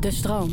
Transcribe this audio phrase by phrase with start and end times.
[0.00, 0.50] De stroom.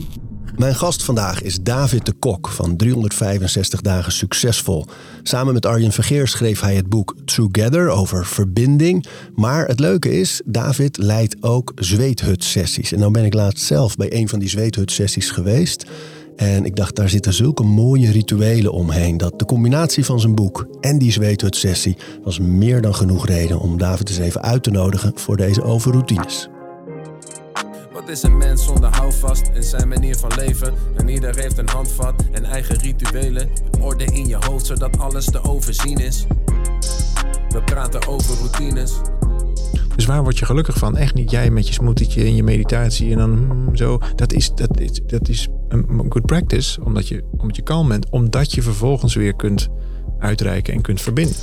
[0.56, 4.86] Mijn gast vandaag is David de Kok van 365 dagen succesvol.
[5.24, 9.06] Samen met Arjen Vergeer schreef hij het boek Together over verbinding.
[9.36, 12.92] Maar het leuke is, David leidt ook zweethut-sessies.
[12.92, 15.86] En nou ben ik laatst zelf bij een van die zweethut-sessies geweest.
[16.36, 19.18] En ik dacht, daar zitten zulke mooie rituelen omheen.
[19.18, 23.78] Dat de combinatie van zijn boek en die zweethut-sessie was meer dan genoeg reden om
[23.78, 26.50] David eens even uit te nodigen voor deze overroutines.
[28.10, 30.74] Wat is een mens zonder houvast in zijn manier van leven?
[30.96, 33.50] En ieder heeft een handvat en eigen rituelen.
[33.82, 36.26] Orde in je hoofd zodat alles te overzien is.
[37.50, 38.94] We praten over routines.
[39.96, 40.98] Dus waar word je gelukkig van?
[40.98, 44.00] Echt niet jij met je smoothietje en je meditatie en dan hmm, zo.
[44.16, 48.10] Dat is, dat, is, dat is een good practice, omdat je, omdat je kalm bent.
[48.10, 49.68] Omdat je vervolgens weer kunt
[50.20, 51.36] uitreiken en kunt verbinden.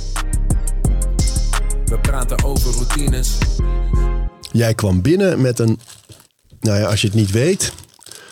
[1.85, 3.37] We praten over routines.
[4.51, 5.79] Jij kwam binnen met een,
[6.59, 7.73] nou ja, als je het niet weet,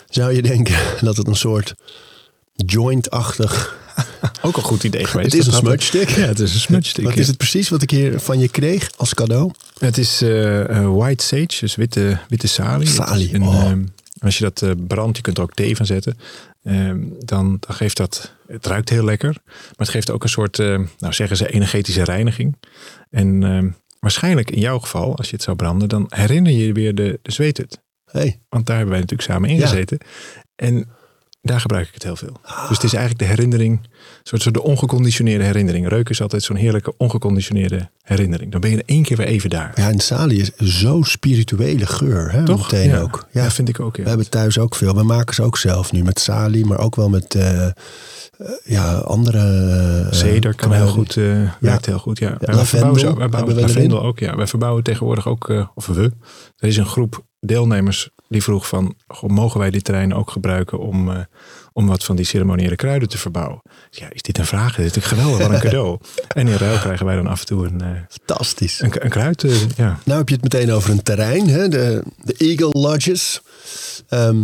[0.10, 1.74] zou je denken dat het een soort
[2.56, 3.78] joint-achtig.
[4.42, 5.32] Ook een goed idee geweest.
[5.32, 6.10] Het is een Dat- smudge stick.
[6.10, 7.04] Ja, het is een smudge stick.
[7.06, 7.20] Wat ja.
[7.20, 9.52] is het precies wat ik hier van je kreeg als cadeau?
[9.80, 12.88] Het is eh, eh, white sage, dus witte, witte salie.
[12.88, 13.64] Salie, een, oh.
[13.64, 13.84] ehm,
[14.20, 16.18] als je dat eh, brandt, je kunt er ook thee van zetten.
[16.64, 19.38] ehm, dan, dan geeft dat, het ruikt heel lekker.
[19.46, 22.56] Maar het geeft ook een soort, nou zeggen ze, energetische reiniging.
[23.10, 26.74] En ehm, waarschijnlijk in jouw geval, als je het zou branden, dan herinner je je
[26.74, 27.80] weer de, de zweethut.
[28.20, 29.68] Hey, Want daar hebben wij natuurlijk samen in Ja.
[29.68, 29.98] gezeten.
[30.56, 30.88] En
[31.42, 32.40] daar gebruik ik het heel veel.
[32.44, 33.90] Dus het is eigenlijk de herinnering, een
[34.24, 35.88] soort, soort de ongeconditioneerde herinnering.
[35.88, 38.52] Reuken is altijd zo'n heerlijke ongeconditioneerde herinnering.
[38.52, 39.72] Dan ben je er één keer weer even daar.
[39.76, 42.44] ja, en salie is zo'n spirituele geur, hè?
[42.46, 42.72] Toch?
[42.72, 43.00] Meteen ja.
[43.00, 43.28] ook.
[43.32, 43.96] Ja, Ja, vind ik ook.
[43.96, 44.04] Ja.
[44.04, 44.96] we hebben thuis ook veel.
[44.96, 47.72] We maken ze ook zelf nu met salie, maar ook wel met eh, eh,
[48.64, 49.40] ja, andere.
[50.06, 52.20] eh, Ceder kan heel goed, eh werkt heel goed.
[52.20, 52.36] Ja.
[52.40, 53.62] Wij lavendel verbouwen, wij we erin.
[53.62, 54.20] lavendel ook.
[54.20, 54.36] Ja.
[54.36, 56.12] Wij verbouwen tegenwoordig ook, of we.
[56.58, 60.80] Er is een groep deelnemers die vroeg van, goh, mogen wij dit terrein ook gebruiken
[60.80, 61.18] om, eh,
[61.74, 63.62] om wat van die ceremoniële kruiden te verbouwen?
[63.90, 64.76] Ja, is dit een vraag?
[64.76, 66.00] Dit is natuurlijk geweldig, wat een cadeau.
[66.28, 68.82] En in ruil krijgen wij dan af en toe een, eh, Fantastisch.
[68.82, 69.44] een, een kruid.
[69.44, 70.00] eh, ja.
[70.04, 71.68] Nou heb je het meteen over een terrein, hè?
[71.68, 73.42] De, de Eagle Lodges.
[74.10, 74.42] Ehm,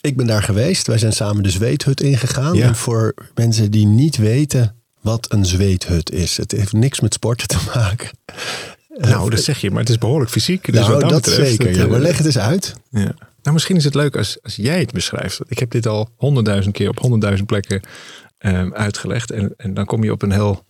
[0.00, 0.86] ik ben daar geweest.
[0.86, 2.54] Wij zijn samen de zweethut ingegaan.
[2.56, 2.66] Ja.
[2.66, 6.36] En voor mensen die niet weten wat een zweethut is.
[6.36, 8.08] Het heeft niks met sporten te maken.
[8.98, 10.64] Nou, dat zeg je, maar het is behoorlijk fysiek.
[10.64, 11.66] Dus nou, wat dat, dat, betreft, zeker.
[11.66, 11.82] het, Ja.
[11.84, 12.74] eh, Maar leg het eens uit.
[12.90, 13.14] Ja.
[13.42, 15.40] Nou, misschien is het leuk als, als jij het beschrijft.
[15.46, 17.80] Ik heb dit al honderdduizend keer op honderdduizend plekken
[18.38, 19.30] ehm, uitgelegd.
[19.30, 20.64] En, en dan kom je op een heel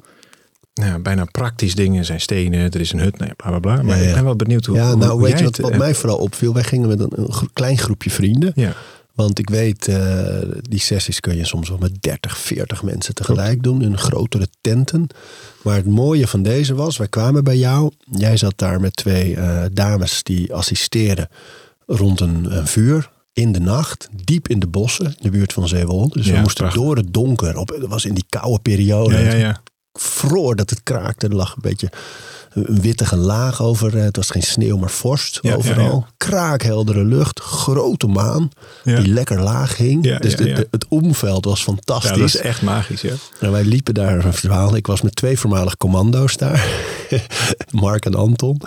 [0.74, 1.98] nou, bijna praktisch ding.
[1.98, 3.82] Er zijn stenen, er is een hut, nou ja, bla bla bla.
[3.82, 4.08] Maar Ja, ja.
[4.08, 6.54] ik ben wel benieuwd hoe, Ja, nou hoe weet je wat, eh, mij vooral opviel?
[6.54, 8.52] Wij gingen met een, een klein groepje vrienden.
[8.54, 8.72] Ja,
[9.18, 13.62] Want ik weet, eh, die sessies kun je soms wel met 30, 40 mensen tegelijk
[13.62, 15.06] doen in grotere tenten.
[15.62, 17.92] Maar het mooie van deze was, wij kwamen bij jou.
[18.10, 21.28] Jij zat daar met twee eh, dames die assisteren
[21.86, 23.10] rond een, een vuur.
[23.32, 26.16] In de nacht, diep in de bossen, in de buurt van Zeewolde.
[26.16, 26.82] Dus we moesten prachtig.
[26.82, 27.56] door het donker.
[27.56, 29.18] Op, het was in die koude periode.
[29.18, 29.62] ja, ja.
[30.00, 31.26] Vroor dat het kraakte.
[31.28, 31.90] Er lag een beetje
[32.52, 33.94] een wittige laag over.
[33.96, 36.04] Het was geen sneeuw, maar vorst Ja, overal.
[36.06, 36.12] ja.
[36.16, 38.50] Kraakheldere lucht, grote maan
[38.84, 40.18] die lekker laag hing.
[40.18, 42.10] Dus de, de- het omveld was fantastisch.
[42.10, 43.00] ja, dat is echt magisch.
[43.00, 43.12] Ja.
[43.40, 44.76] En wij liepen daar een verhaal.
[44.76, 46.66] Ik was met twee voormalig commando's daar.
[47.70, 48.60] Mark en Anton.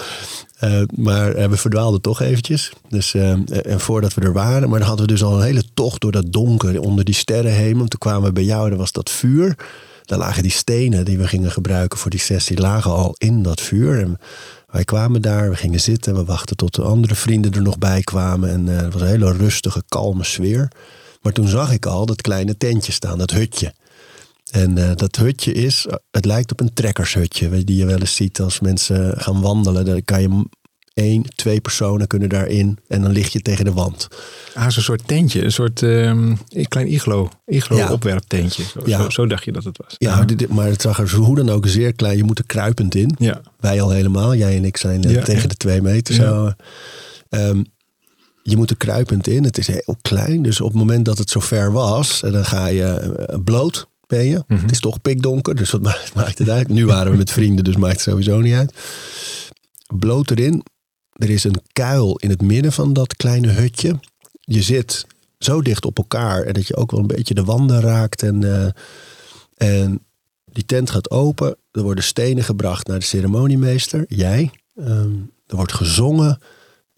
[0.59, 2.71] Eh, maar eh, we verdwaalden toch eventjes.
[2.89, 3.31] Dus, eh,
[3.65, 4.69] en voordat we er waren.
[4.69, 6.79] Maar dan hadden we dus al een hele tocht door dat donker.
[6.79, 7.87] Onder die sterrenhemel.
[7.87, 8.69] Toen kwamen we bij jou.
[8.69, 9.55] Daar was dat vuur.
[10.05, 12.59] Daar lagen die stenen die we gingen gebruiken voor die sessie.
[12.59, 13.99] Lagen al in dat vuur.
[13.99, 14.19] En
[14.69, 15.49] wij kwamen daar.
[15.49, 16.15] We gingen zitten.
[16.15, 18.49] We wachten tot de andere vrienden er nog bij kwamen.
[18.49, 20.71] En eh, het was een hele rustige, kalme sfeer.
[21.21, 23.17] Maar toen zag ik al dat kleine tentje staan.
[23.17, 23.73] Dat hutje.
[24.51, 28.39] En eh, dat hutje is, het lijkt op een trekkershutje, die je wel eens ziet
[28.39, 29.85] als mensen gaan wandelen.
[29.85, 30.45] Dan kan je
[30.93, 34.07] één, twee personen kunnen daarin en dan lig je tegen de wand.
[34.53, 35.43] Ah, zo'n soort tentje.
[35.43, 36.37] Een soort een
[36.67, 37.29] klein iglo.
[37.45, 37.91] Iglo Ja.
[37.91, 38.63] opwerptentje.
[38.63, 39.01] Zo, Ja.
[39.03, 39.95] zo, zo dacht je dat het was.
[39.97, 42.17] Ja, maar het zag er zo hoe dan ook zeer klein.
[42.17, 43.15] Je moet er kruipend in.
[43.19, 43.41] Ja.
[43.59, 44.35] Wij al helemaal.
[44.35, 46.51] Jij en ik zijn eh, tegen de twee meter zo.
[47.29, 47.63] Ehm,
[48.43, 49.43] je moet er kruipend in.
[49.43, 50.41] Het is heel klein.
[50.41, 53.89] Dus op het moment dat het zover was, en dan ga je eh, bloot.
[54.07, 54.43] Ben je.
[54.47, 54.61] Mhm.
[54.61, 56.67] Het is toch pikdonker, dus wat maakt, maakt het uit?
[56.69, 58.73] Nu waren we met vrienden, dus maakt het sowieso niet uit.
[59.99, 60.63] Bloot erin.
[61.21, 63.99] Er is een kuil in het midden van dat kleine hutje.
[64.39, 65.05] Je zit
[65.37, 68.23] zo dicht op elkaar en dat je ook wel een beetje de wanden raakt.
[68.23, 70.05] En, eh, en
[70.51, 71.55] die tent gaat open.
[71.71, 74.51] Er worden stenen gebracht naar de ceremoniemeester, jij.
[74.75, 75.11] Ehm,
[75.47, 76.39] er wordt gezongen.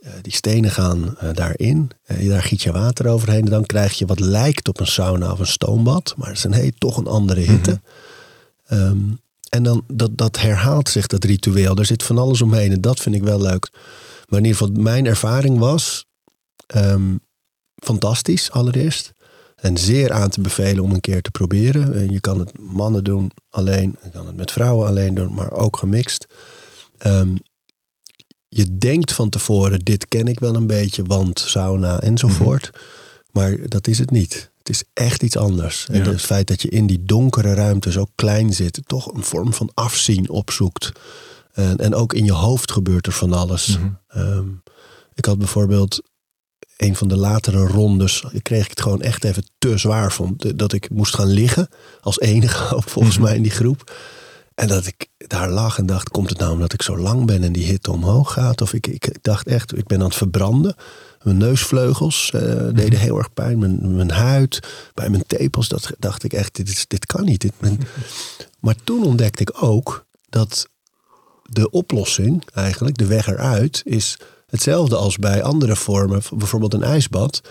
[0.04, 1.92] Eh, die stenen gaan eh, daarin.
[2.04, 3.44] Eh, daar giet je water overheen.
[3.44, 6.14] En dan krijg je wat lijkt op een sauna of een stoombad.
[6.18, 7.82] Maar het is een heel, toch een andere hitte.
[8.66, 8.98] Ehm,
[9.50, 11.76] en dan, dat, dat herhaalt zich, dat ritueel.
[11.76, 12.72] Er zit van alles omheen.
[12.72, 13.70] En dat vind ik wel leuk.
[14.34, 16.06] Maar in ieder geval, mijn ervaring was...
[16.66, 17.16] Ehm,
[17.76, 19.12] fantastisch allereerst.
[19.56, 21.94] En zeer aan te bevelen om een keer te proberen.
[21.94, 25.52] Eh, Je kan het mannen doen alleen, je kan het met vrouwen alleen doen, maar
[25.52, 26.28] ook gemixt.
[26.98, 27.36] Ehm,
[28.48, 32.70] je denkt van tevoren, dit ken ik wel een beetje, want sauna enzovoort.
[33.32, 34.52] Maar dat is het niet.
[34.58, 35.88] Het is echt iets anders.
[35.92, 39.54] En het feit dat je in die donkere ruimte zo klein zit, toch een vorm
[39.54, 40.92] van afzien opzoekt.
[41.54, 43.78] En, en ook in je hoofd gebeurt er van alles.
[43.78, 43.88] Mhm.
[44.08, 44.48] Ehm,
[45.14, 46.02] ik had bijvoorbeeld
[46.78, 50.58] een van de latere rondes, kreeg ik het gewoon echt even te zwaar vond.
[50.60, 51.68] Dat ik moest gaan liggen
[52.02, 53.24] als enige ook volgens Mhm.
[53.26, 53.94] mij in die groep.
[54.56, 57.44] En dat ik daar lag en dacht, komt het nou omdat ik zo lang ben
[57.44, 58.62] en die hitte omhoog gaat?
[58.62, 60.76] Of ik, ik dacht echt, ik ben aan het verbranden.
[61.24, 62.42] Mijn neusvleugels eh,
[62.74, 63.60] deden heel erg pijn.
[63.60, 64.60] Mijn, mijn huid,
[64.94, 67.42] bij mijn tepels, dat dacht ik echt, dit, dit kan niet.
[67.42, 67.54] Dit,
[68.60, 70.68] Maar toen ontdekte ik ook dat
[71.54, 77.42] de oplossing, eigenlijk, de weg eruit, is hetzelfde als bij andere vormen, bijvoorbeeld een ijsbad.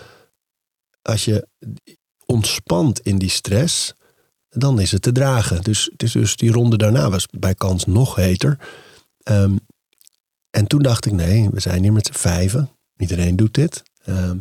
[1.02, 1.49] Als je
[2.26, 3.94] ontspant in die stress,
[4.49, 5.62] dan is het te dragen.
[5.62, 8.58] Dus, dus die ronde daarna was bij kans nog heter.
[9.22, 9.56] Ehm,
[10.50, 12.70] en toen dacht ik, nee, we zijn hier met z'n vijven.
[12.96, 13.82] Iedereen doet dit.
[14.04, 14.38] Ehm,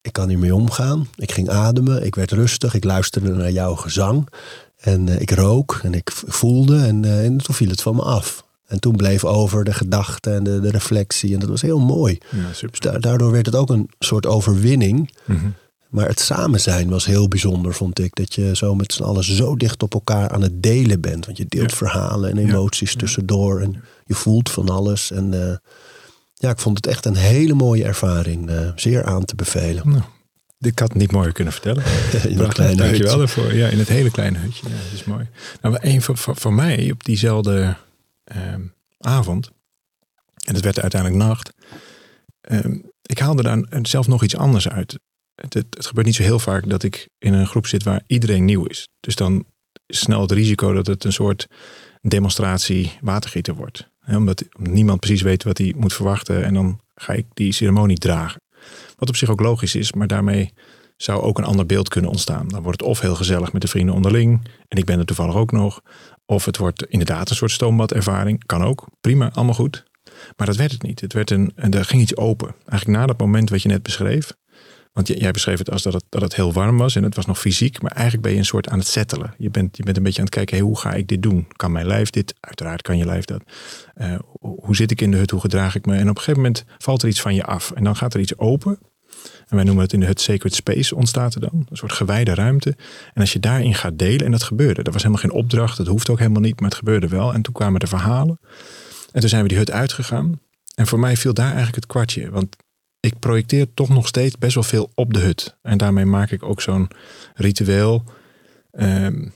[0.00, 1.08] ik kan hiermee omgaan.
[1.14, 4.28] Ik ging ademen, ik werd rustig, ik luisterde naar jouw gezang.
[4.76, 8.02] En eh, ik rook en ik voelde en, eh, en toen viel het van me
[8.02, 8.45] af.
[8.66, 11.32] En toen bleef over de gedachte en de, de reflectie.
[11.34, 12.18] En dat was heel mooi.
[12.30, 15.10] Ja, Dus da- daardoor werd het ook een soort overwinning.
[15.24, 15.46] Mhm.
[15.90, 18.14] Maar het samen zijn was heel bijzonder, vond ik.
[18.14, 21.26] Dat je zo met z'n allen zo dicht op elkaar aan het delen bent.
[21.26, 21.76] Want je deelt Ja.
[21.76, 23.60] verhalen en emoties tussendoor.
[23.60, 25.10] En je voelt van alles.
[25.10, 25.56] En eh,
[26.34, 28.50] ja, ik vond het echt een hele mooie ervaring.
[28.50, 29.88] eh, zeer aan te bevelen.
[29.88, 30.02] Nou,
[30.60, 31.82] ik had het niet mooier kunnen vertellen.
[32.28, 33.54] In Prachtig, kleine Dankjewel daarvoor.
[33.54, 34.68] Ja, in het hele kleine hutje.
[34.68, 35.28] Ja, dat is mooi.
[35.60, 37.76] Nou, maar een van, van, van mij op diezelfde
[38.98, 39.50] avond,
[40.46, 41.52] en het werd uiteindelijk nacht,
[42.40, 44.98] ehm, ik haalde daar zelf nog iets anders uit.
[45.34, 48.44] Het, het, gebeurt niet zo heel vaak dat ik in een groep zit waar iedereen
[48.44, 48.88] nieuw is.
[49.00, 49.44] Dus dan
[49.86, 51.46] is snel het risico dat het een soort
[52.00, 53.90] demonstratie watergieter wordt.
[54.06, 56.44] Omdat niemand precies weet wat hij moet verwachten.
[56.44, 58.40] En dan ga ik die ceremonie dragen.
[58.96, 60.52] Wat op zich ook logisch is, maar daarmee
[60.96, 62.48] zou ook een ander beeld kunnen ontstaan.
[62.48, 64.48] Dan wordt het of heel gezellig met de vrienden onderling.
[64.68, 65.80] En ik ben er toevallig ook nog.
[66.26, 68.46] Of het wordt inderdaad een soort stoombadervaring.
[68.46, 68.86] Kan ook.
[69.00, 69.84] Prima, allemaal goed.
[70.36, 71.00] Maar dat werd het niet.
[71.00, 72.54] Het werd een, en er ging iets open.
[72.66, 74.32] Eigenlijk na dat moment wat je net beschreef.
[74.92, 77.26] Want jij beschreef het als dat het, dat het heel warm was en het was
[77.26, 77.82] nog fysiek.
[77.82, 79.34] Maar eigenlijk ben je een soort aan het settelen.
[79.38, 81.46] Je bent, je bent een beetje aan het kijken, hoe ga ik dit doen?
[81.52, 82.34] Kan mijn lijf dit?
[82.40, 83.42] Uiteraard kan je lijf dat.
[83.94, 85.30] Eh, hoe zit ik in de hut?
[85.30, 85.94] Hoe gedraag ik me?
[85.94, 87.70] En op een gegeven moment valt er iets van je af.
[87.70, 88.78] En dan gaat er iets open.
[89.48, 91.66] En wij noemen het in de hut sacred space ontstaat er dan.
[91.68, 92.76] Een soort gewijde ruimte.
[93.14, 94.82] En als je daarin gaat delen, en dat gebeurde.
[94.82, 97.34] Dat was helemaal geen opdracht, dat hoeft ook helemaal niet, maar het gebeurde wel.
[97.34, 98.40] En toen kwamen de verhalen.
[99.12, 100.40] En toen zijn we die hut uitgegaan.
[100.74, 102.30] En voor mij viel daar eigenlijk het kwartje.
[102.30, 102.56] Want
[103.00, 105.56] ik projecteer toch nog steeds best wel veel op de hut.
[105.62, 106.88] En daarmee maak ik ook zo'n
[107.34, 108.04] ritueel
[108.70, 109.28] ehm,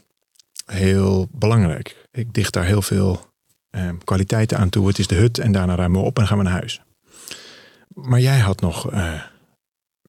[0.67, 2.09] heel belangrijk.
[2.13, 3.29] Ik dicht daar heel veel
[3.71, 4.89] ehm, kwaliteiten aan toe.
[4.89, 6.81] Het is de hut en daarna ruimen we op en gaan we naar huis.
[7.89, 9.21] Maar jij had nog eh,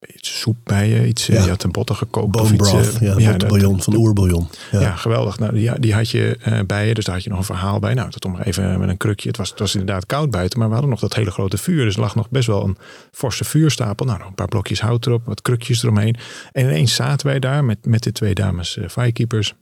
[0.06, 1.42] iets soep bij je, iets, eh, Ja.
[1.44, 2.36] je had een botten gekookt.
[2.40, 4.48] of iets, eh, ja, bouillon, van oerbouillon.
[4.70, 4.80] ja.
[4.80, 4.96] Ja.
[4.96, 5.38] geweldig.
[5.38, 7.78] Nou, die, die had je eh, bij je, dus daar had je nog een verhaal
[7.78, 7.94] bij.
[7.94, 9.28] Nou, dat om even met een krukje.
[9.28, 11.84] Het was, het was inderdaad koud buiten, maar we hadden nog dat hele grote vuur.
[11.84, 12.76] Dus er lag nog best wel een
[13.12, 14.06] forse vuurstapel.
[14.06, 16.16] Nou, een paar blokjes hout erop, wat krukjes eromheen.
[16.52, 19.54] En ineens zaten wij daar met, met de twee dames eh, firekeepers.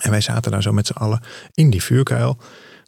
[0.00, 1.20] En wij zaten daar zo met z'n allen
[1.54, 2.38] in die vuurkuil.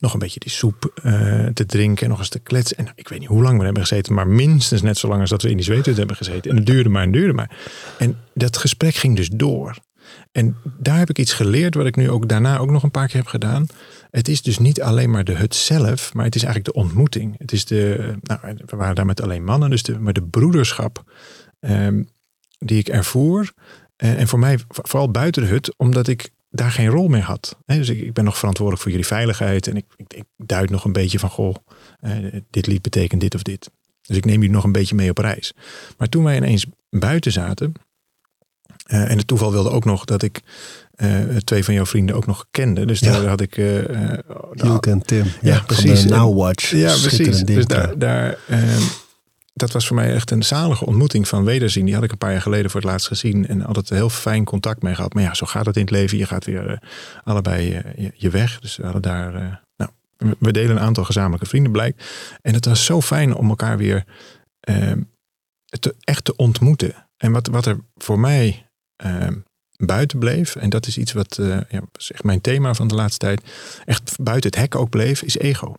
[0.03, 2.77] Nog een beetje die soep eh, te drinken, nog eens te kletsen.
[2.77, 5.31] En ik weet niet hoe lang we hebben gezeten, maar minstens net zo lang als
[5.31, 6.51] dat we in die zweethut hebben gezeten.
[6.51, 7.57] En het duurde maar en duurde maar.
[7.99, 9.79] En dat gesprek ging dus door.
[10.33, 13.07] En daar heb ik iets geleerd, wat ik nu ook daarna ook nog een paar
[13.07, 13.67] keer heb gedaan.
[14.11, 17.35] Het is dus niet alleen maar de hut zelf, maar het is eigenlijk de ontmoeting.
[17.39, 21.13] Het is de, nou, we waren daar met alleen mannen, dus de, maar de broederschap
[21.61, 22.03] ehm,
[22.59, 23.53] die ik ervoer.
[23.97, 27.57] Eh, en voor mij vooral buiten de hut, omdat ik daar geen rol meer had.
[27.67, 29.67] Dus ik, ik ben nog verantwoordelijk voor jullie veiligheid.
[29.67, 31.55] En ik, ik, ik duid nog een beetje van, goh,
[32.01, 32.13] eh,
[32.51, 33.71] dit lied betekent dit of dit.
[34.03, 35.53] Dus ik neem jullie nog een beetje mee op reis.
[35.99, 37.73] Maar toen wij ineens buiten zaten.
[38.87, 40.41] eh, en het toeval wilde ook nog dat ik
[40.95, 42.85] eh, twee van jouw vrienden ook nog kende.
[42.87, 43.13] Dus Ja.
[43.13, 43.55] daar had ik...
[44.53, 45.25] Hielke en Tim.
[45.41, 46.05] Ja, precies.
[46.05, 46.71] Now Watch.
[46.71, 47.39] ja, precies.
[47.43, 48.39] ding, Dus daar, daar,
[49.53, 51.85] dat was voor mij echt een zalige ontmoeting van wederzien.
[51.85, 53.47] Die had ik een paar jaar geleden voor het laatst gezien.
[53.49, 55.15] En altijd heel fijn contact mee gehad.
[55.15, 56.19] Maar ja, zo gaat het in het leven.
[56.19, 56.79] Je gaat weer eh,
[57.25, 58.61] allebei eh, je, weg.
[58.61, 59.35] Dus we hadden daar...
[59.35, 59.91] eh, nou,
[60.39, 62.05] we- delen een aantal gezamenlijke vrienden blijkt.
[62.43, 64.05] En het was zo fijn om elkaar weer
[64.61, 65.03] ehm,
[66.01, 66.95] echt te ontmoeten.
[67.17, 69.39] En wat, wat er voor mij ehm,
[69.77, 70.57] buiten bleef...
[70.57, 73.43] en dat is iets wat ja, echt mijn thema van de laatste tijd...
[73.85, 75.75] echt buiten het hek ook bleef, is ego.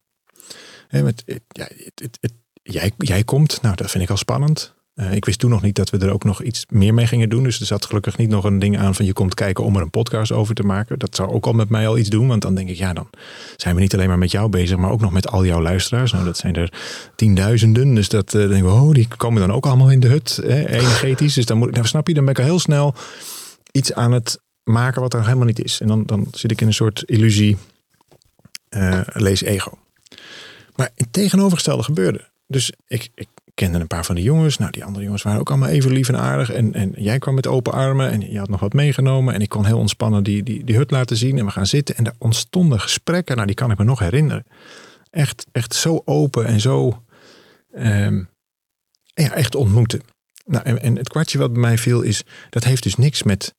[0.87, 2.33] Hè, met, ja, het, het, het-
[2.63, 4.74] jij, jij komt, nou dat vind ik al spannend.
[4.93, 7.29] Eh, ik wist toen nog niet dat we er ook nog iets meer mee gingen
[7.29, 7.43] doen.
[7.43, 9.82] Dus er zat gelukkig niet nog een ding aan van je komt kijken om er
[9.82, 11.00] een podcast over te maken.
[11.00, 12.27] Dat zou ook al met mij al iets doen.
[12.27, 13.10] Want dan denk ik, ja, dan
[13.58, 16.12] zijn we niet alleen maar met jou bezig, maar ook nog met al jouw luisteraars.
[16.12, 16.74] Nou, dat zijn er
[17.15, 17.93] tienduizenden.
[17.93, 21.34] Dus dat uh, denken we, oh, die komen dan ook allemaal in de hut, energetisch.
[21.34, 22.96] Dus dan moet ik, nou, snap je, dan ben ik al heel snel
[23.72, 25.82] iets aan het maken wat er helemaal niet is.
[25.82, 27.58] En dan, dan zit ik in een soort illusie,
[28.70, 29.77] uh, lees ego.
[30.75, 32.32] Maar het tegenovergestelde gebeurde.
[32.47, 34.57] Dus ik, ik kende een paar van de jongens.
[34.57, 36.51] Nou, die andere jongens waren ook allemaal even lief en aardig.
[36.51, 39.33] En, en jij kwam met open armen en je had nog wat meegenomen.
[39.33, 41.38] En ik kon heel ontspannen die, die, die hut laten zien.
[41.38, 41.95] En we gaan zitten.
[41.95, 43.35] En er ontstonden gesprekken.
[43.35, 44.45] Nou, die kan ik me nog herinneren.
[45.09, 47.03] Echt, echt zo open en zo
[47.75, 48.29] um,
[49.13, 50.01] ja, echt ontmoeten.
[50.45, 53.55] Nou, en, het kwartje wat bij mij viel is, dat heeft dus niks met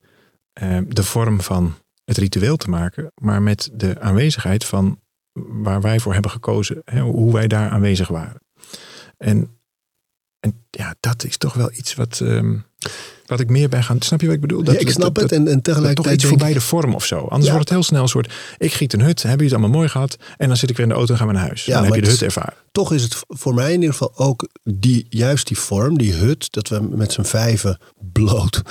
[0.62, 1.74] uh, de vorm van
[2.04, 5.00] het ritueel te maken, maar met de aanwezigheid van
[5.32, 8.40] waar wij voor hebben gekozen, hè, hoe wij daar aanwezig waren.
[9.16, 9.58] En,
[10.40, 12.64] en ja, dat is toch wel iets wat, um,
[13.26, 14.02] wat ik meer bij gaan.
[14.02, 14.62] Snap je wat ik bedoel?
[14.62, 15.32] Dat, ja, ik snap dat, het.
[15.32, 15.96] En, en tegelijkertijd.
[16.06, 17.16] Toch iets voorbij de vorm of zo.
[17.16, 17.50] Anders ja.
[17.52, 18.32] wordt het heel snel een soort.
[18.58, 20.16] Ik giet een hut, hebben jullie het allemaal mooi gehad?
[20.36, 21.64] En dan zit ik weer in de auto en gaan we naar huis.
[21.64, 22.54] Ja, dan heb je de hut ervaren.
[22.72, 26.52] Toch is het voor mij in ieder geval ook die, juist die vorm, die hut,
[26.52, 27.78] dat we met z'n vijven
[28.12, 28.62] bloot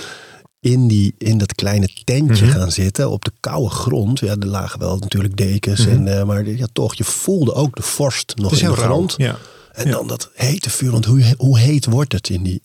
[0.59, 2.59] in, die, in dat kleine tentje mm -hmm.
[2.59, 4.19] gaan zitten op de koude grond.
[4.19, 5.85] Ja, er lagen wel natuurlijk dekens.
[5.85, 6.07] Mm -hmm.
[6.07, 9.13] en, uh, maar ja, toch, je voelde ook de vorst nog in de grond.
[9.17, 9.37] Ja.
[9.73, 10.91] En dan dat hete vuur.
[10.91, 12.63] Want hoe, hoe heet wordt het in die,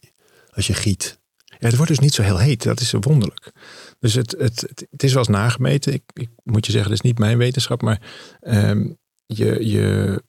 [0.50, 1.18] als je giet?
[1.58, 2.62] Ja, het wordt dus niet zo heel heet.
[2.62, 3.52] Dat is wonderlijk.
[3.98, 5.92] Dus het, het, het, het is wel eens nagemeten.
[5.92, 7.82] Ik, ik, moet je zeggen, dat is niet mijn wetenschap.
[7.82, 8.00] Maar
[8.40, 8.96] um,
[9.26, 10.22] je, je,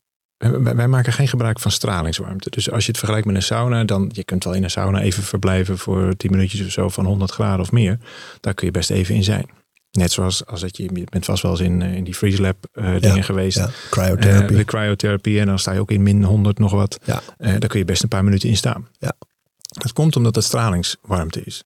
[0.73, 2.49] wij maken geen gebruik van stralingswarmte.
[2.49, 5.01] Dus als je het vergelijkt met een sauna, dan je kunt wel in een sauna
[5.01, 7.99] even verblijven voor 10 minuutjes of zo van 100 graden of meer.
[8.39, 9.49] Daar kun je best even in zijn.
[9.91, 12.67] Net zoals als dat je, je bent vast wel eens in, in die freeze lab
[12.73, 13.57] uh, dingen ja, geweest.
[13.57, 14.51] Ja, cryotherapie.
[14.51, 15.39] Uh, de cryotherapie.
[15.39, 16.99] En dan sta je ook in min 100 nog wat.
[17.03, 17.21] Ja.
[17.37, 18.87] Uh, daar kun je best een paar minuten in staan.
[18.99, 19.13] Ja.
[19.61, 21.63] Dat komt omdat het stralingswarmte is.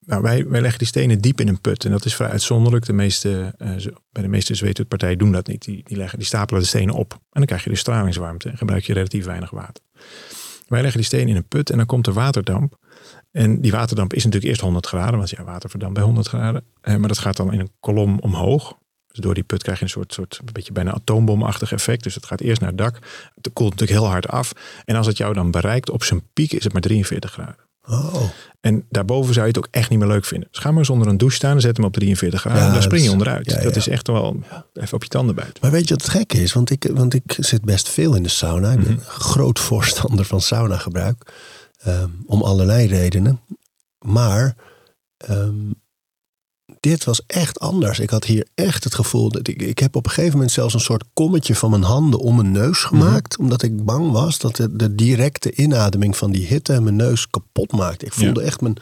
[0.00, 1.84] nou, wij, wij leggen die stenen diep in een put.
[1.84, 2.84] En dat is vrij uitzonderlijk.
[2.84, 3.54] De meeste,
[4.12, 5.64] bij de meeste zweethutpartijen doen dat niet.
[5.64, 7.12] Die, die, leggen, die stapelen de stenen op.
[7.12, 8.48] En dan krijg je dus stralingswarmte.
[8.48, 9.82] En gebruik je relatief weinig water.
[10.68, 12.78] Wij leggen die stenen in een put en dan komt er waterdamp.
[13.30, 16.64] En die waterdamp is natuurlijk eerst 100 graden, want ja, water verdampt bij 100 graden.
[16.80, 18.76] Eh, maar dat gaat dan in een kolom omhoog.
[19.06, 22.02] Dus door die put krijg je een soort, soort een beetje bijna atoombomachtig effect.
[22.02, 22.98] Dus het gaat eerst naar het dak.
[23.34, 24.52] Het koelt natuurlijk heel hard af.
[24.84, 27.56] En als het jou dan bereikt op zijn piek is het maar 43 graden.
[27.88, 28.22] Oh.
[28.60, 30.48] En daarboven zou je het ook echt niet meer leuk vinden.
[30.50, 32.60] Dus ga maar zonder een douche staan, zet hem op 43 graden.
[32.60, 33.50] Ja, en dan spring je onderuit.
[33.50, 33.62] ja, ja.
[33.62, 34.36] Dat is echt wel
[34.72, 35.58] even op je tanden buiten.
[35.62, 36.52] Maar weet je wat het gekke is?
[36.52, 38.70] Want ik, want ik zit best veel in de sauna.
[38.72, 39.00] Ik ben Mhm.
[39.00, 41.32] een groot voorstander van sauna gebruik.
[41.88, 43.40] Ehm, om allerlei redenen.
[44.06, 44.56] Maar
[45.16, 45.70] ehm,
[46.80, 47.98] dit was echt anders.
[47.98, 50.74] Ik had hier echt het gevoel dat ik, ik heb op een gegeven moment zelfs
[50.74, 52.88] een soort kommetje van mijn handen om mijn neus Mhm.
[52.88, 53.38] gemaakt.
[53.38, 57.72] Omdat ik bang was dat de, de directe inademing van die hitte mijn neus kapot
[57.72, 58.06] maakte.
[58.06, 58.76] Ik voelde echt mijn,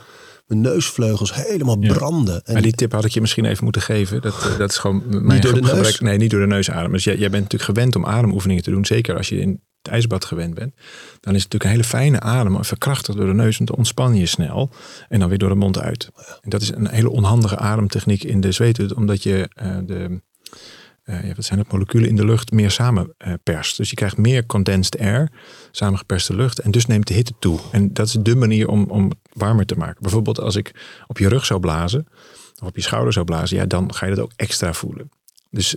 [0.47, 1.93] mijn neusvleugels helemaal Ja.
[1.95, 2.45] branden.
[2.45, 4.21] En Maar die tip had ik je misschien even moeten geven.
[4.23, 6.01] Dat, eh, dat is gewoon mijn door de neus?
[6.01, 6.93] Nee, niet door de neus ademen.
[6.93, 8.85] Dus jij, jij bent natuurlijk gewend om ademoefeningen te doen.
[8.87, 10.75] Zeker als je in ijsbad gewend bent.
[11.21, 12.65] Dan is het natuurlijk een hele fijne adem.
[12.65, 13.57] Verkrachtigd door de neus.
[13.57, 14.71] Want dan ontspan je snel.
[15.09, 16.11] En dan weer door de mond uit.
[16.41, 18.95] En dat is een hele onhandige ademtechniek in de zweethut.
[18.95, 20.21] Omdat je eh, de...
[21.05, 23.33] eh, wat zijn het moleculen in de lucht meer samen eh.
[23.77, 25.33] Dus je krijgt meer condensed air,
[25.71, 26.59] samengeperste lucht.
[26.59, 27.61] En dus neemt de hitte toe.
[27.73, 30.03] En dat is de manier om, om warmer te maken.
[30.03, 30.75] Bijvoorbeeld als ik
[31.07, 32.07] op je rug zou blazen,
[32.61, 35.11] of op je schouder zou blazen, ja, dan ga je dat ook extra voelen.
[35.51, 35.77] Dus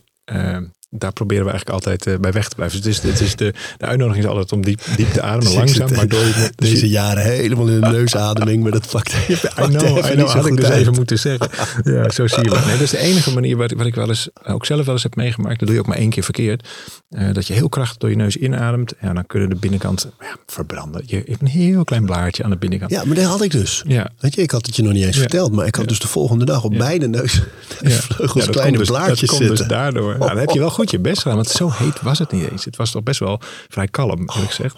[0.89, 2.81] daar proberen we eigenlijk altijd eh, bij weg te blijven.
[2.81, 5.45] Dus het is, het is de, de uitnodiging is altijd om diep, diep te ademen,
[5.45, 8.63] Dus langzaam, maar door je dus Deze je- jaren helemaal in de neusademing.
[8.63, 10.79] Maar dat pakt, I know, I know, had ik dus uit.
[10.79, 11.49] even moeten zeggen.
[11.83, 12.65] Ja, zo zie je het.
[12.65, 15.03] Nee, dat is de enige manier wat, wat ik wel eens, ook zelf wel eens
[15.03, 15.57] heb meegemaakt.
[15.59, 16.67] Dat doe je ook maar één keer verkeerd.
[17.09, 18.93] Eh, dat je heel krachtig door je neus inademt.
[19.01, 21.01] Ja, dan kunnen de binnenkant ja, verbranden.
[21.05, 22.91] Je hebt een heel klein blaartje aan de binnenkant.
[22.91, 23.83] Ja, maar dat had ik dus.
[23.87, 24.09] Ja.
[24.19, 25.21] Weet je, ik had het je nog niet eens Ja.
[25.21, 25.51] verteld.
[25.51, 27.41] Maar ik had dus de volgende dag op beide neus,
[27.81, 29.57] neusvleugels dat kleine komt dus, blaartjes dat komt zitten.
[29.57, 30.17] dus daardoor.
[30.17, 31.35] Nou, dan heb je wel goed je best gedaan.
[31.37, 32.65] Want zo heet was het niet eens.
[32.65, 34.77] Het was toch best wel vrij kalm, eerlijk gezegd.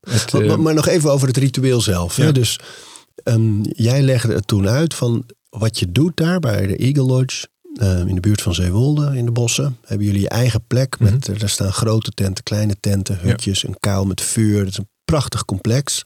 [0.00, 2.16] Het, Maar, eh, maar- maar nog even over het ritueel zelf.
[2.16, 2.24] Hè?
[2.24, 2.32] Ja.
[2.32, 2.58] Dus
[3.24, 7.46] ehm, jij legde het toen uit van wat je doet daar bij de Eagle Lodge.
[7.74, 9.76] ehm, in de buurt van Zeewolde, in de bossen.
[9.84, 10.98] Hebben jullie je eigen plek.
[10.98, 11.42] Met, Mhm.
[11.42, 14.58] Er staan grote tenten, kleine tenten, hutjes, een kuil met vuur.
[14.58, 16.02] Het is een prachtig complex.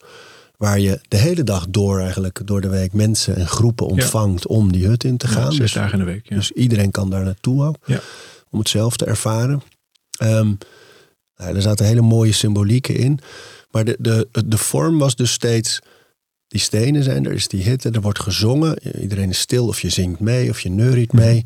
[0.57, 4.71] Waar je de hele dag door eigenlijk door de week mensen en groepen ontvangt om
[4.71, 5.51] die hut in te ja, gaan.
[5.51, 6.29] zes Dus- dagen in de week.
[6.29, 6.35] Ja.
[6.35, 7.75] Dus iedereen kan daar naartoe ook.
[7.85, 7.99] Ja.
[8.55, 9.61] Om het zelf te ervaren.
[11.37, 13.19] Nou, er zaten hele mooie symbolieken in.
[13.71, 15.79] Maar de, de, de vorm was dus steeds...
[16.47, 18.99] Die stenen zijn er, is die hitte, er wordt gezongen.
[19.01, 21.21] Iedereen is stil of je zingt mee of je neuriet Mhm.
[21.23, 21.43] mee.